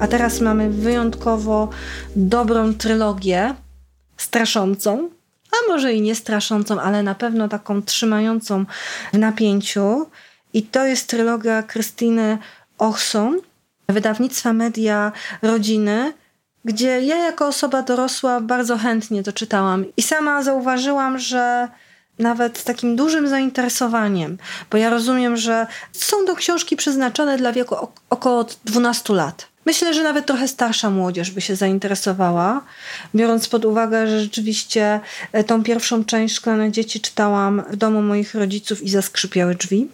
A 0.01 0.07
teraz 0.07 0.41
mamy 0.41 0.71
wyjątkowo 0.71 1.69
dobrą 2.17 2.75
trylogię, 2.75 3.55
straszącą, 4.17 5.11
a 5.53 5.73
może 5.73 5.93
i 5.93 6.01
nie 6.01 6.15
straszącą, 6.15 6.81
ale 6.81 7.03
na 7.03 7.15
pewno 7.15 7.49
taką 7.49 7.83
trzymającą 7.83 8.65
w 9.13 9.19
napięciu. 9.19 10.07
I 10.53 10.63
to 10.63 10.87
jest 10.87 11.09
trylogia 11.09 11.63
Krystyny 11.63 12.39
Ochson, 12.79 13.41
wydawnictwa 13.89 14.53
Media 14.53 15.13
Rodziny, 15.43 16.13
gdzie 16.65 17.01
ja 17.01 17.17
jako 17.17 17.47
osoba 17.47 17.83
dorosła 17.83 18.41
bardzo 18.41 18.79
chętnie 18.79 19.23
to 19.23 19.33
czytałam. 19.33 19.85
I 19.97 20.03
sama 20.03 20.43
zauważyłam, 20.43 21.19
że 21.19 21.69
nawet 22.19 22.59
z 22.59 22.65
takim 22.65 22.97
dużym 22.97 23.29
zainteresowaniem, 23.29 24.39
bo 24.71 24.79
ja 24.79 24.91
rozumiem, 24.91 25.37
że 25.37 25.67
są 25.93 26.25
to 26.27 26.37
książki 26.37 26.77
przeznaczone 26.77 27.39
dla 27.39 27.53
wieku 27.53 27.77
około 28.11 28.47
12 28.65 29.15
lat. 29.15 29.49
Myślę, 29.69 29.95
że 29.95 30.03
nawet 30.03 30.27
trochę 30.27 30.49
starsza 30.49 30.91
młodzież 30.91 31.31
by 31.31 31.41
się 31.41 31.57
zainteresowała, 31.57 32.65
biorąc 33.15 33.49
pod 33.49 33.65
uwagę, 33.65 34.07
że 34.07 34.21
rzeczywiście 34.21 35.01
e, 35.33 35.45
tą 35.45 35.63
pierwszą 35.63 36.05
część 36.05 36.35
Szklane 36.35 36.73
Dzieci 36.73 37.01
czytałam 37.01 37.63
w 37.71 37.77
domu 37.77 38.03
moich 38.03 38.35
rodziców 38.35 38.83
i 38.83 38.91
zaskrzypiały 38.91 39.55
drzwi. 39.55 39.89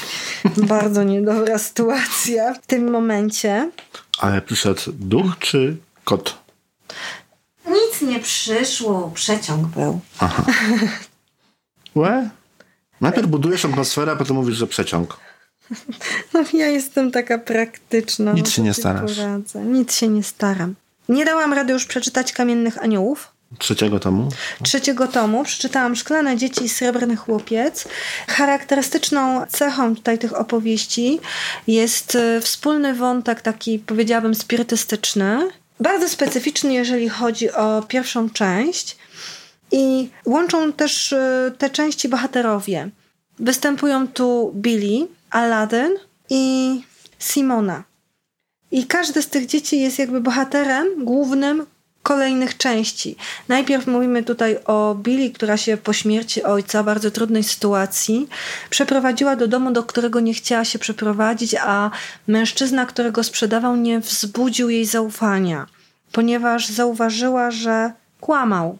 Bardzo 0.56 1.02
niedobra 1.02 1.58
sytuacja 1.58 2.54
w 2.54 2.66
tym 2.66 2.90
momencie. 2.90 3.70
Ale 4.18 4.42
przyszedł 4.42 4.80
duch 4.92 5.38
czy 5.38 5.76
kot? 6.04 6.38
Nic 7.68 8.02
nie 8.02 8.20
przyszło, 8.20 9.10
przeciąg 9.14 9.66
był. 9.66 10.00
Aha. 10.18 10.44
Łe? 11.94 12.30
Najpierw 13.00 13.26
budujesz 13.26 13.64
atmosferę, 13.64 14.12
a 14.12 14.16
potem 14.16 14.36
mówisz, 14.36 14.56
że 14.56 14.66
przeciąg. 14.66 15.25
No 16.34 16.44
ja 16.52 16.66
jestem 16.66 17.10
taka 17.10 17.38
praktyczna. 17.38 18.32
Nic 18.32 18.44
no, 18.44 18.50
się 18.50 18.62
nie 18.62 18.74
starasz. 18.74 19.16
Poradzę. 19.16 19.60
Nic 19.64 19.94
się 19.94 20.08
nie 20.08 20.22
staram. 20.22 20.74
Nie 21.08 21.24
dałam 21.24 21.52
rady 21.52 21.72
już 21.72 21.84
przeczytać 21.84 22.32
Kamiennych 22.32 22.82
Aniołów. 22.82 23.36
Trzeciego 23.58 24.00
tomu? 24.00 24.28
Trzeciego 24.62 25.08
tomu. 25.08 25.44
Przeczytałam 25.44 25.96
Szklane 25.96 26.36
Dzieci 26.36 26.64
i 26.64 26.68
Srebrny 26.68 27.16
Chłopiec. 27.16 27.88
Charakterystyczną 28.28 29.46
cechą 29.46 29.96
tutaj 29.96 30.18
tych 30.18 30.40
opowieści 30.40 31.20
jest 31.66 32.14
y, 32.14 32.40
wspólny 32.40 32.94
wątek 32.94 33.40
taki, 33.40 33.78
powiedziałabym, 33.78 34.34
spirytystyczny. 34.34 35.48
Bardzo 35.80 36.08
specyficzny, 36.08 36.74
jeżeli 36.74 37.08
chodzi 37.08 37.52
o 37.52 37.82
pierwszą 37.88 38.30
część. 38.30 38.96
I 39.72 40.08
łączą 40.24 40.72
też 40.72 41.12
y, 41.12 41.52
te 41.58 41.70
części 41.70 42.08
bohaterowie. 42.08 42.88
Występują 43.38 44.08
tu 44.08 44.52
Billy, 44.54 45.06
Aladdin 45.36 45.94
i 46.30 46.82
Simona. 47.18 47.82
I 48.70 48.86
każde 48.86 49.22
z 49.22 49.28
tych 49.28 49.46
dzieci 49.46 49.80
jest 49.80 49.98
jakby 49.98 50.20
bohaterem 50.20 51.04
głównym 51.04 51.66
kolejnych 52.02 52.56
części. 52.56 53.16
Najpierw 53.48 53.86
mówimy 53.86 54.22
tutaj 54.22 54.58
o 54.64 54.94
Billy, 54.94 55.30
która 55.30 55.56
się 55.56 55.76
po 55.76 55.92
śmierci 55.92 56.42
ojca, 56.42 56.82
bardzo 56.82 57.10
trudnej 57.10 57.44
sytuacji, 57.44 58.28
przeprowadziła 58.70 59.36
do 59.36 59.48
domu, 59.48 59.72
do 59.72 59.82
którego 59.82 60.20
nie 60.20 60.34
chciała 60.34 60.64
się 60.64 60.78
przeprowadzić, 60.78 61.54
a 61.54 61.90
mężczyzna, 62.26 62.86
którego 62.86 63.24
sprzedawał, 63.24 63.76
nie 63.76 64.00
wzbudził 64.00 64.70
jej 64.70 64.84
zaufania, 64.84 65.66
ponieważ 66.12 66.68
zauważyła, 66.68 67.50
że 67.50 67.92
kłamał 68.20 68.78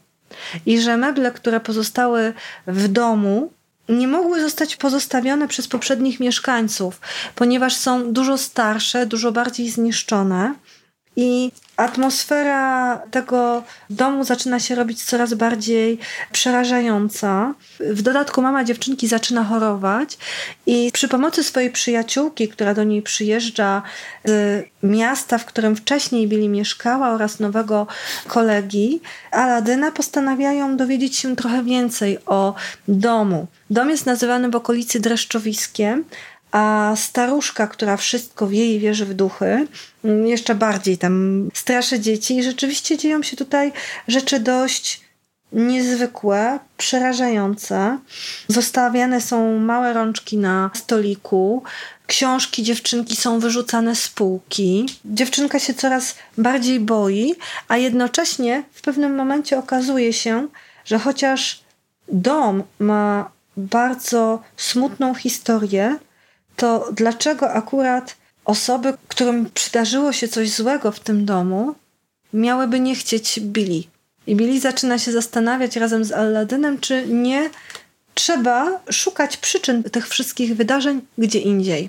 i 0.67 0.81
że 0.81 0.97
meble, 0.97 1.33
które 1.33 1.61
pozostały 1.61 2.33
w 2.67 2.89
domu, 2.89 3.51
nie 3.89 4.09
mogły 4.09 4.41
zostać 4.41 4.77
pozostawione 4.77 5.49
przez 5.49 5.69
poprzednich 5.69 6.21
mieszkańców, 6.21 7.01
ponieważ 7.35 7.75
są 7.75 8.13
dużo 8.13 8.39
starsze, 8.39 9.07
dużo 9.07 9.33
bardziej 9.33 9.71
zniszczone. 9.71 10.55
I 11.17 11.53
atmosfera 11.77 12.97
tego 13.11 13.63
domu 13.91 14.25
zaczyna 14.25 14.61
się 14.61 14.75
robić 14.75 15.05
coraz 15.05 15.35
bardziej 15.35 15.99
przerażająca. 16.33 17.55
W 17.81 18.03
dodatku 18.03 18.43
mama 18.43 18.65
dziewczynki 18.65 19.09
zaczyna 19.09 19.45
chorować 19.45 20.19
i 20.67 20.91
przy 20.93 21.09
pomocy 21.09 21.45
swojej 21.45 21.71
przyjaciółki, 21.71 22.49
która 22.49 22.75
do 22.75 22.85
niej 22.85 23.03
przyjeżdża 23.03 23.83
z 24.25 24.67
miasta, 24.83 25.39
w 25.39 25.45
którym 25.45 25.77
wcześniej 25.77 26.29
byli 26.29 26.49
mieszkała 26.49 27.11
oraz 27.11 27.41
nowego 27.41 27.87
kolegi, 28.27 29.01
Aladyna 29.31 29.93
postanawiają 29.93 30.77
dowiedzieć 30.77 31.17
się 31.17 31.37
trochę 31.37 31.65
więcej 31.65 32.19
o 32.27 32.55
domu. 32.89 33.47
Dom 33.71 33.91
jest 33.91 34.07
nazywany 34.07 34.51
w 34.51 34.57
okolicy 34.57 35.01
dreszczowiskiem, 35.01 36.05
a 36.57 36.97
staruszka, 36.97 37.67
która 37.67 37.97
wszystko 37.97 38.49
wie 38.49 38.75
i 38.75 38.79
wierzy 38.79 39.07
w 39.07 39.15
duchy, 39.15 39.67
mm, 40.05 40.27
jeszcze 40.27 40.55
bardziej 40.55 40.99
tam 40.99 41.49
straszy 41.55 42.01
dzieci 42.01 42.37
i 42.37 42.43
rzeczywiście 42.43 42.99
dzieją 42.99 43.23
się 43.23 43.37
tutaj 43.37 43.73
rzeczy 44.09 44.41
dość 44.41 45.01
niezwykłe, 45.53 46.59
przerażające. 46.77 47.99
Zostawiane 48.49 49.21
są 49.21 49.59
małe 49.59 49.93
rączki 49.93 50.37
na 50.37 50.71
stoliku, 50.75 51.63
książki 52.07 52.63
dziewczynki 52.63 53.17
są 53.17 53.41
wyrzucane 53.41 53.97
z 53.97 54.09
półki. 54.09 54.87
Dziewczynka 55.05 55.59
się 55.59 55.75
coraz 55.75 56.15
bardziej 56.39 56.81
boi, 56.81 57.35
a 57.69 57.77
jednocześnie 57.77 58.63
w 58.73 58.83
pewnym 58.83 59.15
momencie 59.15 59.59
okazuje 59.59 60.13
się, 60.13 60.49
że 60.85 60.99
chociaż 60.99 61.61
dom 62.09 62.63
ma 62.79 63.31
bardzo 63.57 64.43
smutną 64.57 65.15
historię, 65.15 65.99
to 66.57 66.89
dlaczego 66.93 67.51
akurat 67.53 68.17
osoby, 68.45 68.95
którym 69.09 69.51
przydarzyło 69.55 70.13
się 70.13 70.29
coś 70.29 70.51
złego 70.51 70.93
w 70.93 71.01
tym 71.01 71.25
domu, 71.25 71.75
miałyby 72.33 72.81
nie 72.81 72.95
chcieć 72.95 73.41
Billy? 73.41 73.83
I 74.27 74.37
Billy 74.37 74.61
zaczyna 74.61 74.99
się 74.99 75.13
zastanawiać 75.13 75.77
razem 75.77 76.05
z 76.05 76.13
Aladynem, 76.13 76.81
czy 76.81 77.07
nie 77.09 77.51
trzeba 78.15 78.81
szukać 78.91 79.37
przyczyn 79.37 79.83
tych 79.83 80.09
wszystkich 80.09 80.57
wydarzeń 80.57 81.01
gdzie 81.19 81.39
indziej. 81.39 81.89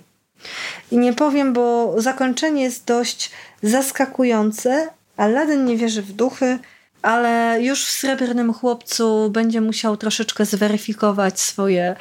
I 0.92 0.98
nie 0.98 1.14
powiem, 1.14 1.54
bo 1.54 1.96
zakończenie 1.98 2.64
jest 2.64 2.86
dość 2.86 3.32
zaskakujące. 3.64 4.90
Aladdin 5.18 5.66
nie 5.66 5.78
wierzy 5.78 6.02
w 6.02 6.12
duchy, 6.12 6.60
ale 7.02 7.58
już 7.62 7.86
w 7.86 7.92
Srebrnym 7.92 8.54
Chłopcu 8.54 9.30
będzie 9.30 9.62
musiał 9.62 9.98
troszeczkę 9.98 10.46
zweryfikować 10.46 11.40
swoje 11.40 11.96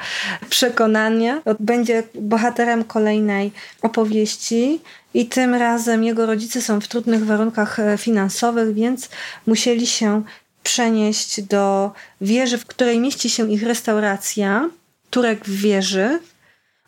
przekonanie. 0.49 1.41
Będzie 1.59 2.03
bohaterem 2.15 2.83
kolejnej 2.83 3.51
opowieści 3.81 4.79
i 5.13 5.25
tym 5.25 5.55
razem 5.55 6.03
jego 6.03 6.25
rodzice 6.25 6.61
są 6.61 6.81
w 6.81 6.87
trudnych 6.87 7.25
warunkach 7.25 7.79
e, 7.79 7.97
finansowych, 7.97 8.73
więc 8.73 9.09
musieli 9.47 9.87
się 9.87 10.23
przenieść 10.63 11.41
do 11.41 11.91
wieży, 12.21 12.57
w 12.57 12.65
której 12.65 12.99
mieści 12.99 13.29
się 13.29 13.51
ich 13.51 13.63
restauracja. 13.63 14.69
Turek 15.09 15.45
w 15.45 15.61
wieży, 15.61 16.19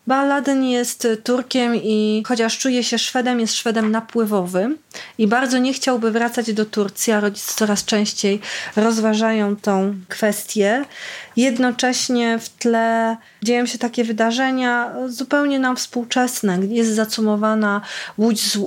Baladyn 0.09 0.63
jest 0.63 1.07
Turkiem 1.23 1.75
i 1.75 2.23
chociaż 2.27 2.57
czuje 2.57 2.83
się 2.83 2.97
Szwedem, 2.99 3.39
jest 3.39 3.53
Szwedem 3.53 3.91
napływowym 3.91 4.77
i 5.17 5.27
bardzo 5.27 5.57
nie 5.57 5.73
chciałby 5.73 6.11
wracać 6.11 6.53
do 6.53 6.65
Turcji, 6.65 7.13
a 7.13 7.19
rodzice 7.19 7.53
coraz 7.55 7.85
częściej 7.85 8.39
rozważają 8.75 9.55
tą 9.55 9.95
kwestię. 10.07 10.85
Jednocześnie 11.35 12.39
w 12.39 12.49
tle 12.49 13.17
dzieją 13.43 13.65
się 13.65 13.77
takie 13.77 14.03
wydarzenia 14.03 14.95
zupełnie 15.07 15.59
nam 15.59 15.75
współczesne. 15.75 16.59
Jest 16.69 16.91
zacumowana 16.91 17.81
łódź 18.17 18.41
z 18.41 18.57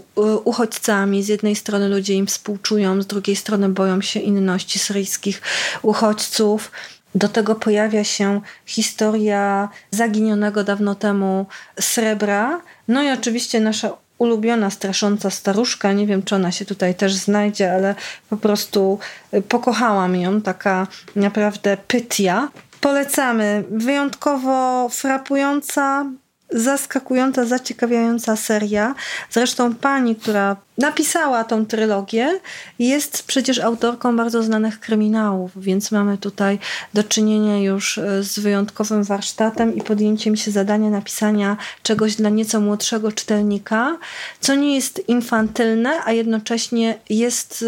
uchodźcami. 0.45 1.23
Z 1.23 1.29
jednej 1.29 1.57
strony 1.57 1.89
ludzie 1.89 2.15
im 2.15 2.27
współczują, 2.27 3.03
z 3.03 3.07
drugiej 3.07 3.37
strony 3.37 3.69
boją 3.69 4.01
się 4.01 4.21
inności 4.21 4.79
syryjskich 4.79 5.43
uchodźców. 5.83 6.71
Do 7.15 7.29
tego 7.29 7.55
pojawia 7.55 8.05
się 8.05 8.41
historia 8.67 9.69
zaginionego 9.91 10.65
dawno 10.65 10.95
temu 10.95 11.47
srebra. 11.81 12.61
No 12.89 13.03
i 13.03 13.11
oczywiście 13.11 13.61
nasza 13.61 13.91
ulubiona, 14.19 14.71
strasząca 14.71 15.31
staruszka. 15.31 15.93
Nie 15.93 16.07
wiem, 16.07 16.23
czy 16.23 16.35
ona 16.35 16.53
się 16.53 16.65
tutaj 16.65 16.95
też 16.95 17.15
znajdzie, 17.15 17.73
ale 17.73 17.95
po 18.31 18.37
prostu 18.37 18.99
y, 19.35 19.43
pokochałam 19.43 20.17
ją. 20.17 20.43
Taka 20.43 20.87
naprawdę 21.17 21.77
pytia. 21.89 22.49
Polecamy. 22.81 23.65
Wyjątkowo 23.71 24.89
frapująca, 24.89 26.07
zaskakująca, 26.55 27.45
zaciekawiająca 27.45 28.37
seria. 28.37 28.95
Zresztą 29.31 29.75
pani, 29.75 30.17
która 30.17 30.57
napisała 30.79 31.45
tą 31.45 31.67
trylogię, 31.67 32.41
jest 32.79 33.23
przecież 33.27 33.59
autorką 33.59 34.17
bardzo 34.17 34.43
znanych 34.43 34.81
kryminałów, 34.81 35.51
więc 35.57 35.93
mamy 35.93 36.19
tutaj 36.19 36.59
do 36.95 37.05
czynienia 37.05 37.59
już 37.59 37.99
e, 37.99 38.23
z 38.23 38.39
wyjątkowym 38.39 39.05
warsztatem 39.05 39.77
i 39.77 39.83
podjęciem 39.83 40.37
się 40.37 40.51
zadania 40.51 40.91
napisania 40.91 41.57
czegoś 41.83 42.17
dla 42.17 42.31
nieco 42.31 42.61
młodszego 42.61 43.13
czytelnika, 43.13 43.99
co 44.41 44.55
nie 44.55 44.75
jest 44.75 45.09
infantylne, 45.09 46.05
a 46.05 46.13
jednocześnie 46.13 46.99
jest 47.11 47.65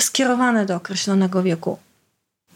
skierowane 0.00 0.66
do 0.66 0.76
określonego 0.76 1.42
wieku. 1.42 1.78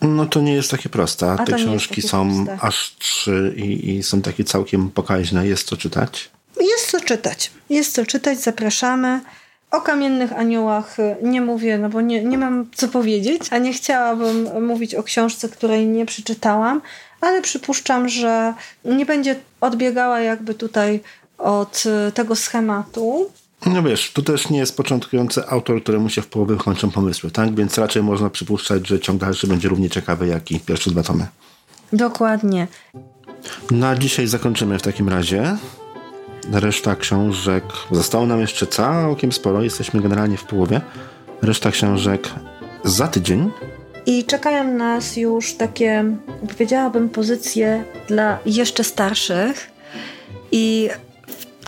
No 0.01 0.27
to 0.27 0.41
nie 0.41 0.55
jest 0.55 0.71
takie 0.71 0.89
proste. 0.89 1.31
A 1.33 1.45
Te 1.45 1.53
książki 1.53 2.03
są 2.03 2.45
proste. 2.45 2.67
aż 2.67 2.97
trzy 2.99 3.55
i, 3.57 3.97
i 3.97 4.03
są 4.03 4.23
takie 4.23 4.45
całkiem 4.45 4.91
pokaźne. 4.91 5.47
Jest 5.47 5.69
co 5.69 5.77
czytać. 5.77 6.31
Jest 6.61 6.91
co 6.91 7.01
czytać. 7.01 7.51
Jest 7.71 7.95
co 7.95 8.07
czytać, 8.07 8.41
zapraszamy. 8.41 9.21
O 9.71 9.81
kamiennych 9.81 10.33
aniołach 10.33 10.99
y, 10.99 11.17
nie 11.23 11.41
mówię, 11.41 11.79
no 11.79 11.89
bo 11.89 12.01
nie, 12.01 12.25
nie 12.25 12.39
mam 12.39 12.67
co 12.75 12.89
powiedzieć, 12.89 13.43
a 13.51 13.59
nie 13.59 13.73
chciałabym 13.73 14.67
mówić 14.67 14.95
o 14.95 15.03
książce, 15.03 15.49
której 15.49 15.87
nie 15.87 16.07
przeczytałam, 16.07 16.81
ale 17.21 17.43
przypuszczam, 17.43 18.09
że 18.09 18.55
nie 18.85 19.07
będzie 19.07 19.37
odbiegała 19.61 20.21
jakby 20.21 20.55
tutaj 20.55 21.01
od 21.39 21.85
y, 22.09 22.13
tego 22.13 22.37
schematu. 22.37 23.31
No 23.67 23.83
wiesz, 23.83 24.13
tu 24.13 24.23
też 24.23 24.51
nie 24.51 24.59
jest 24.59 24.77
początkujący 24.77 25.49
autor, 25.49 25.83
któremu 25.83 26.09
się 26.09 26.23
w 26.23 26.27
połowie 26.27 26.57
kończą 26.57 26.91
pomysły, 26.91 27.31
tak? 27.31 27.55
Więc 27.55 27.79
raczej 27.79 28.03
można 28.03 28.31
przypuszczać, 28.31 28.89
że 28.89 29.01
ciąg 29.01 29.21
dalszy 29.21 29.47
będzie 29.47 29.69
równie 29.69 29.91
ciekawy 29.91 30.27
jak 30.27 30.51
i 30.51 30.61
pierwsze 30.61 30.91
dwa 30.91 31.03
tomy. 31.03 31.27
Dokładnie. 31.93 32.69
Na 33.71 33.97
dzisiaj 33.97 34.27
zakończymy 34.27 34.79
w 34.79 34.83
takim 34.83 35.09
razie. 35.09 35.57
Reszta 36.53 36.97
książek. 36.97 37.65
Zostało 37.91 38.27
nam 38.27 38.41
jeszcze 38.41 38.67
całkiem 38.67 39.33
sporo. 39.33 39.63
Jesteśmy 39.63 40.01
generalnie 40.01 40.37
w 40.37 40.45
połowie. 40.45 40.81
Reszta 41.43 41.71
książek 41.71 42.31
za 42.85 43.09
tydzień. 43.09 43.51
I 44.07 44.25
czekają 44.25 44.75
nas 44.75 45.17
już 45.17 45.55
takie, 45.55 46.05
powiedziałabym, 46.49 47.09
pozycje 47.09 47.85
dla 48.09 48.39
jeszcze 48.47 48.85
starszych. 48.85 49.71
I 50.53 50.89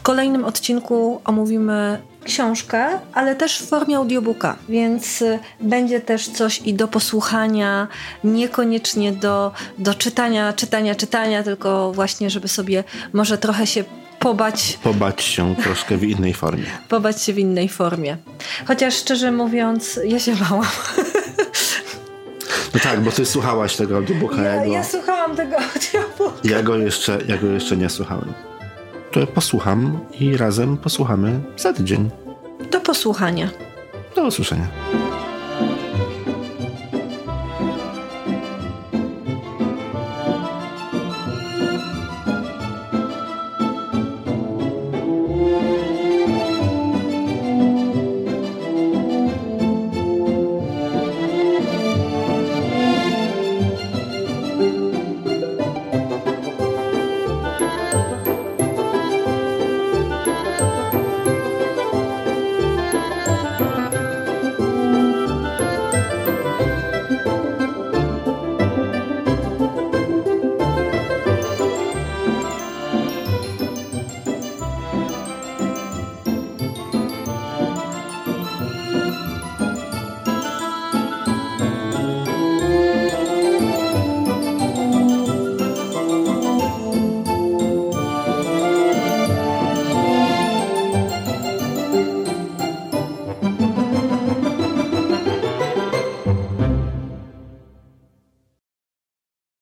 kolejnym 0.09 0.45
odcinku 0.45 1.21
omówimy 1.25 2.01
książkę, 2.25 2.87
ale 3.15 3.37
też 3.37 3.59
w 3.63 3.69
formie 3.69 3.97
audiobooka, 3.97 4.57
więc 4.69 5.23
y, 5.23 5.39
będzie 5.61 6.01
też 6.01 6.29
coś 6.29 6.61
i 6.65 6.75
do 6.75 6.89
posłuchania, 6.89 7.89
niekoniecznie 8.25 9.13
do, 9.13 9.53
do 9.79 9.95
czytania, 9.95 10.53
czytania, 10.53 10.95
czytania, 10.95 11.43
tylko 11.43 11.93
właśnie, 11.93 12.31
żeby 12.31 12.49
sobie 12.49 12.85
może 13.13 13.39
trochę 13.39 13.67
się 13.67 13.85
pobać 14.19 14.79
Pobać 14.83 15.23
się 15.23 15.55
troszkę 15.65 15.97
w 15.97 16.05
innej 16.05 16.35
formie. 16.35 16.67
pobać 16.89 17.23
się 17.23 17.33
w 17.33 17.39
innej 17.39 17.69
formie. 17.69 18.17
Chociaż 18.67 18.95
szczerze 18.95 19.33
mówiąc, 19.33 20.01
ja 20.05 20.19
się 20.19 20.35
bałam. 20.37 20.67
No 22.75 22.81
tak, 22.83 23.01
bo 23.01 23.11
ty 23.11 23.27
słuchałaś 23.27 23.77
tego 23.77 23.97
audiobooka. 23.97 24.43
Ja, 24.43 24.55
Ja, 24.55 24.65
go, 24.67 24.73
ja 24.73 24.85
słuchałam 24.85 25.37
tego 25.37 25.57
audiobooka. 25.57 26.41
ja, 26.45 26.63
go 26.63 26.77
jeszcze, 26.77 27.19
ja 27.29 27.37
go 27.37 27.47
jeszcze 27.47 27.77
nie 27.77 27.91
słuchałem. 27.91 28.33
To 29.13 29.27
posłucham 29.27 29.99
i 30.21 30.37
razem 30.37 30.77
posłuchamy 30.77 31.41
za 31.57 31.73
tydzień. 31.73 32.11
Do 32.71 32.81
posłuchania. 32.81 33.51
Do 34.17 34.27
usłyszenia. 34.27 34.69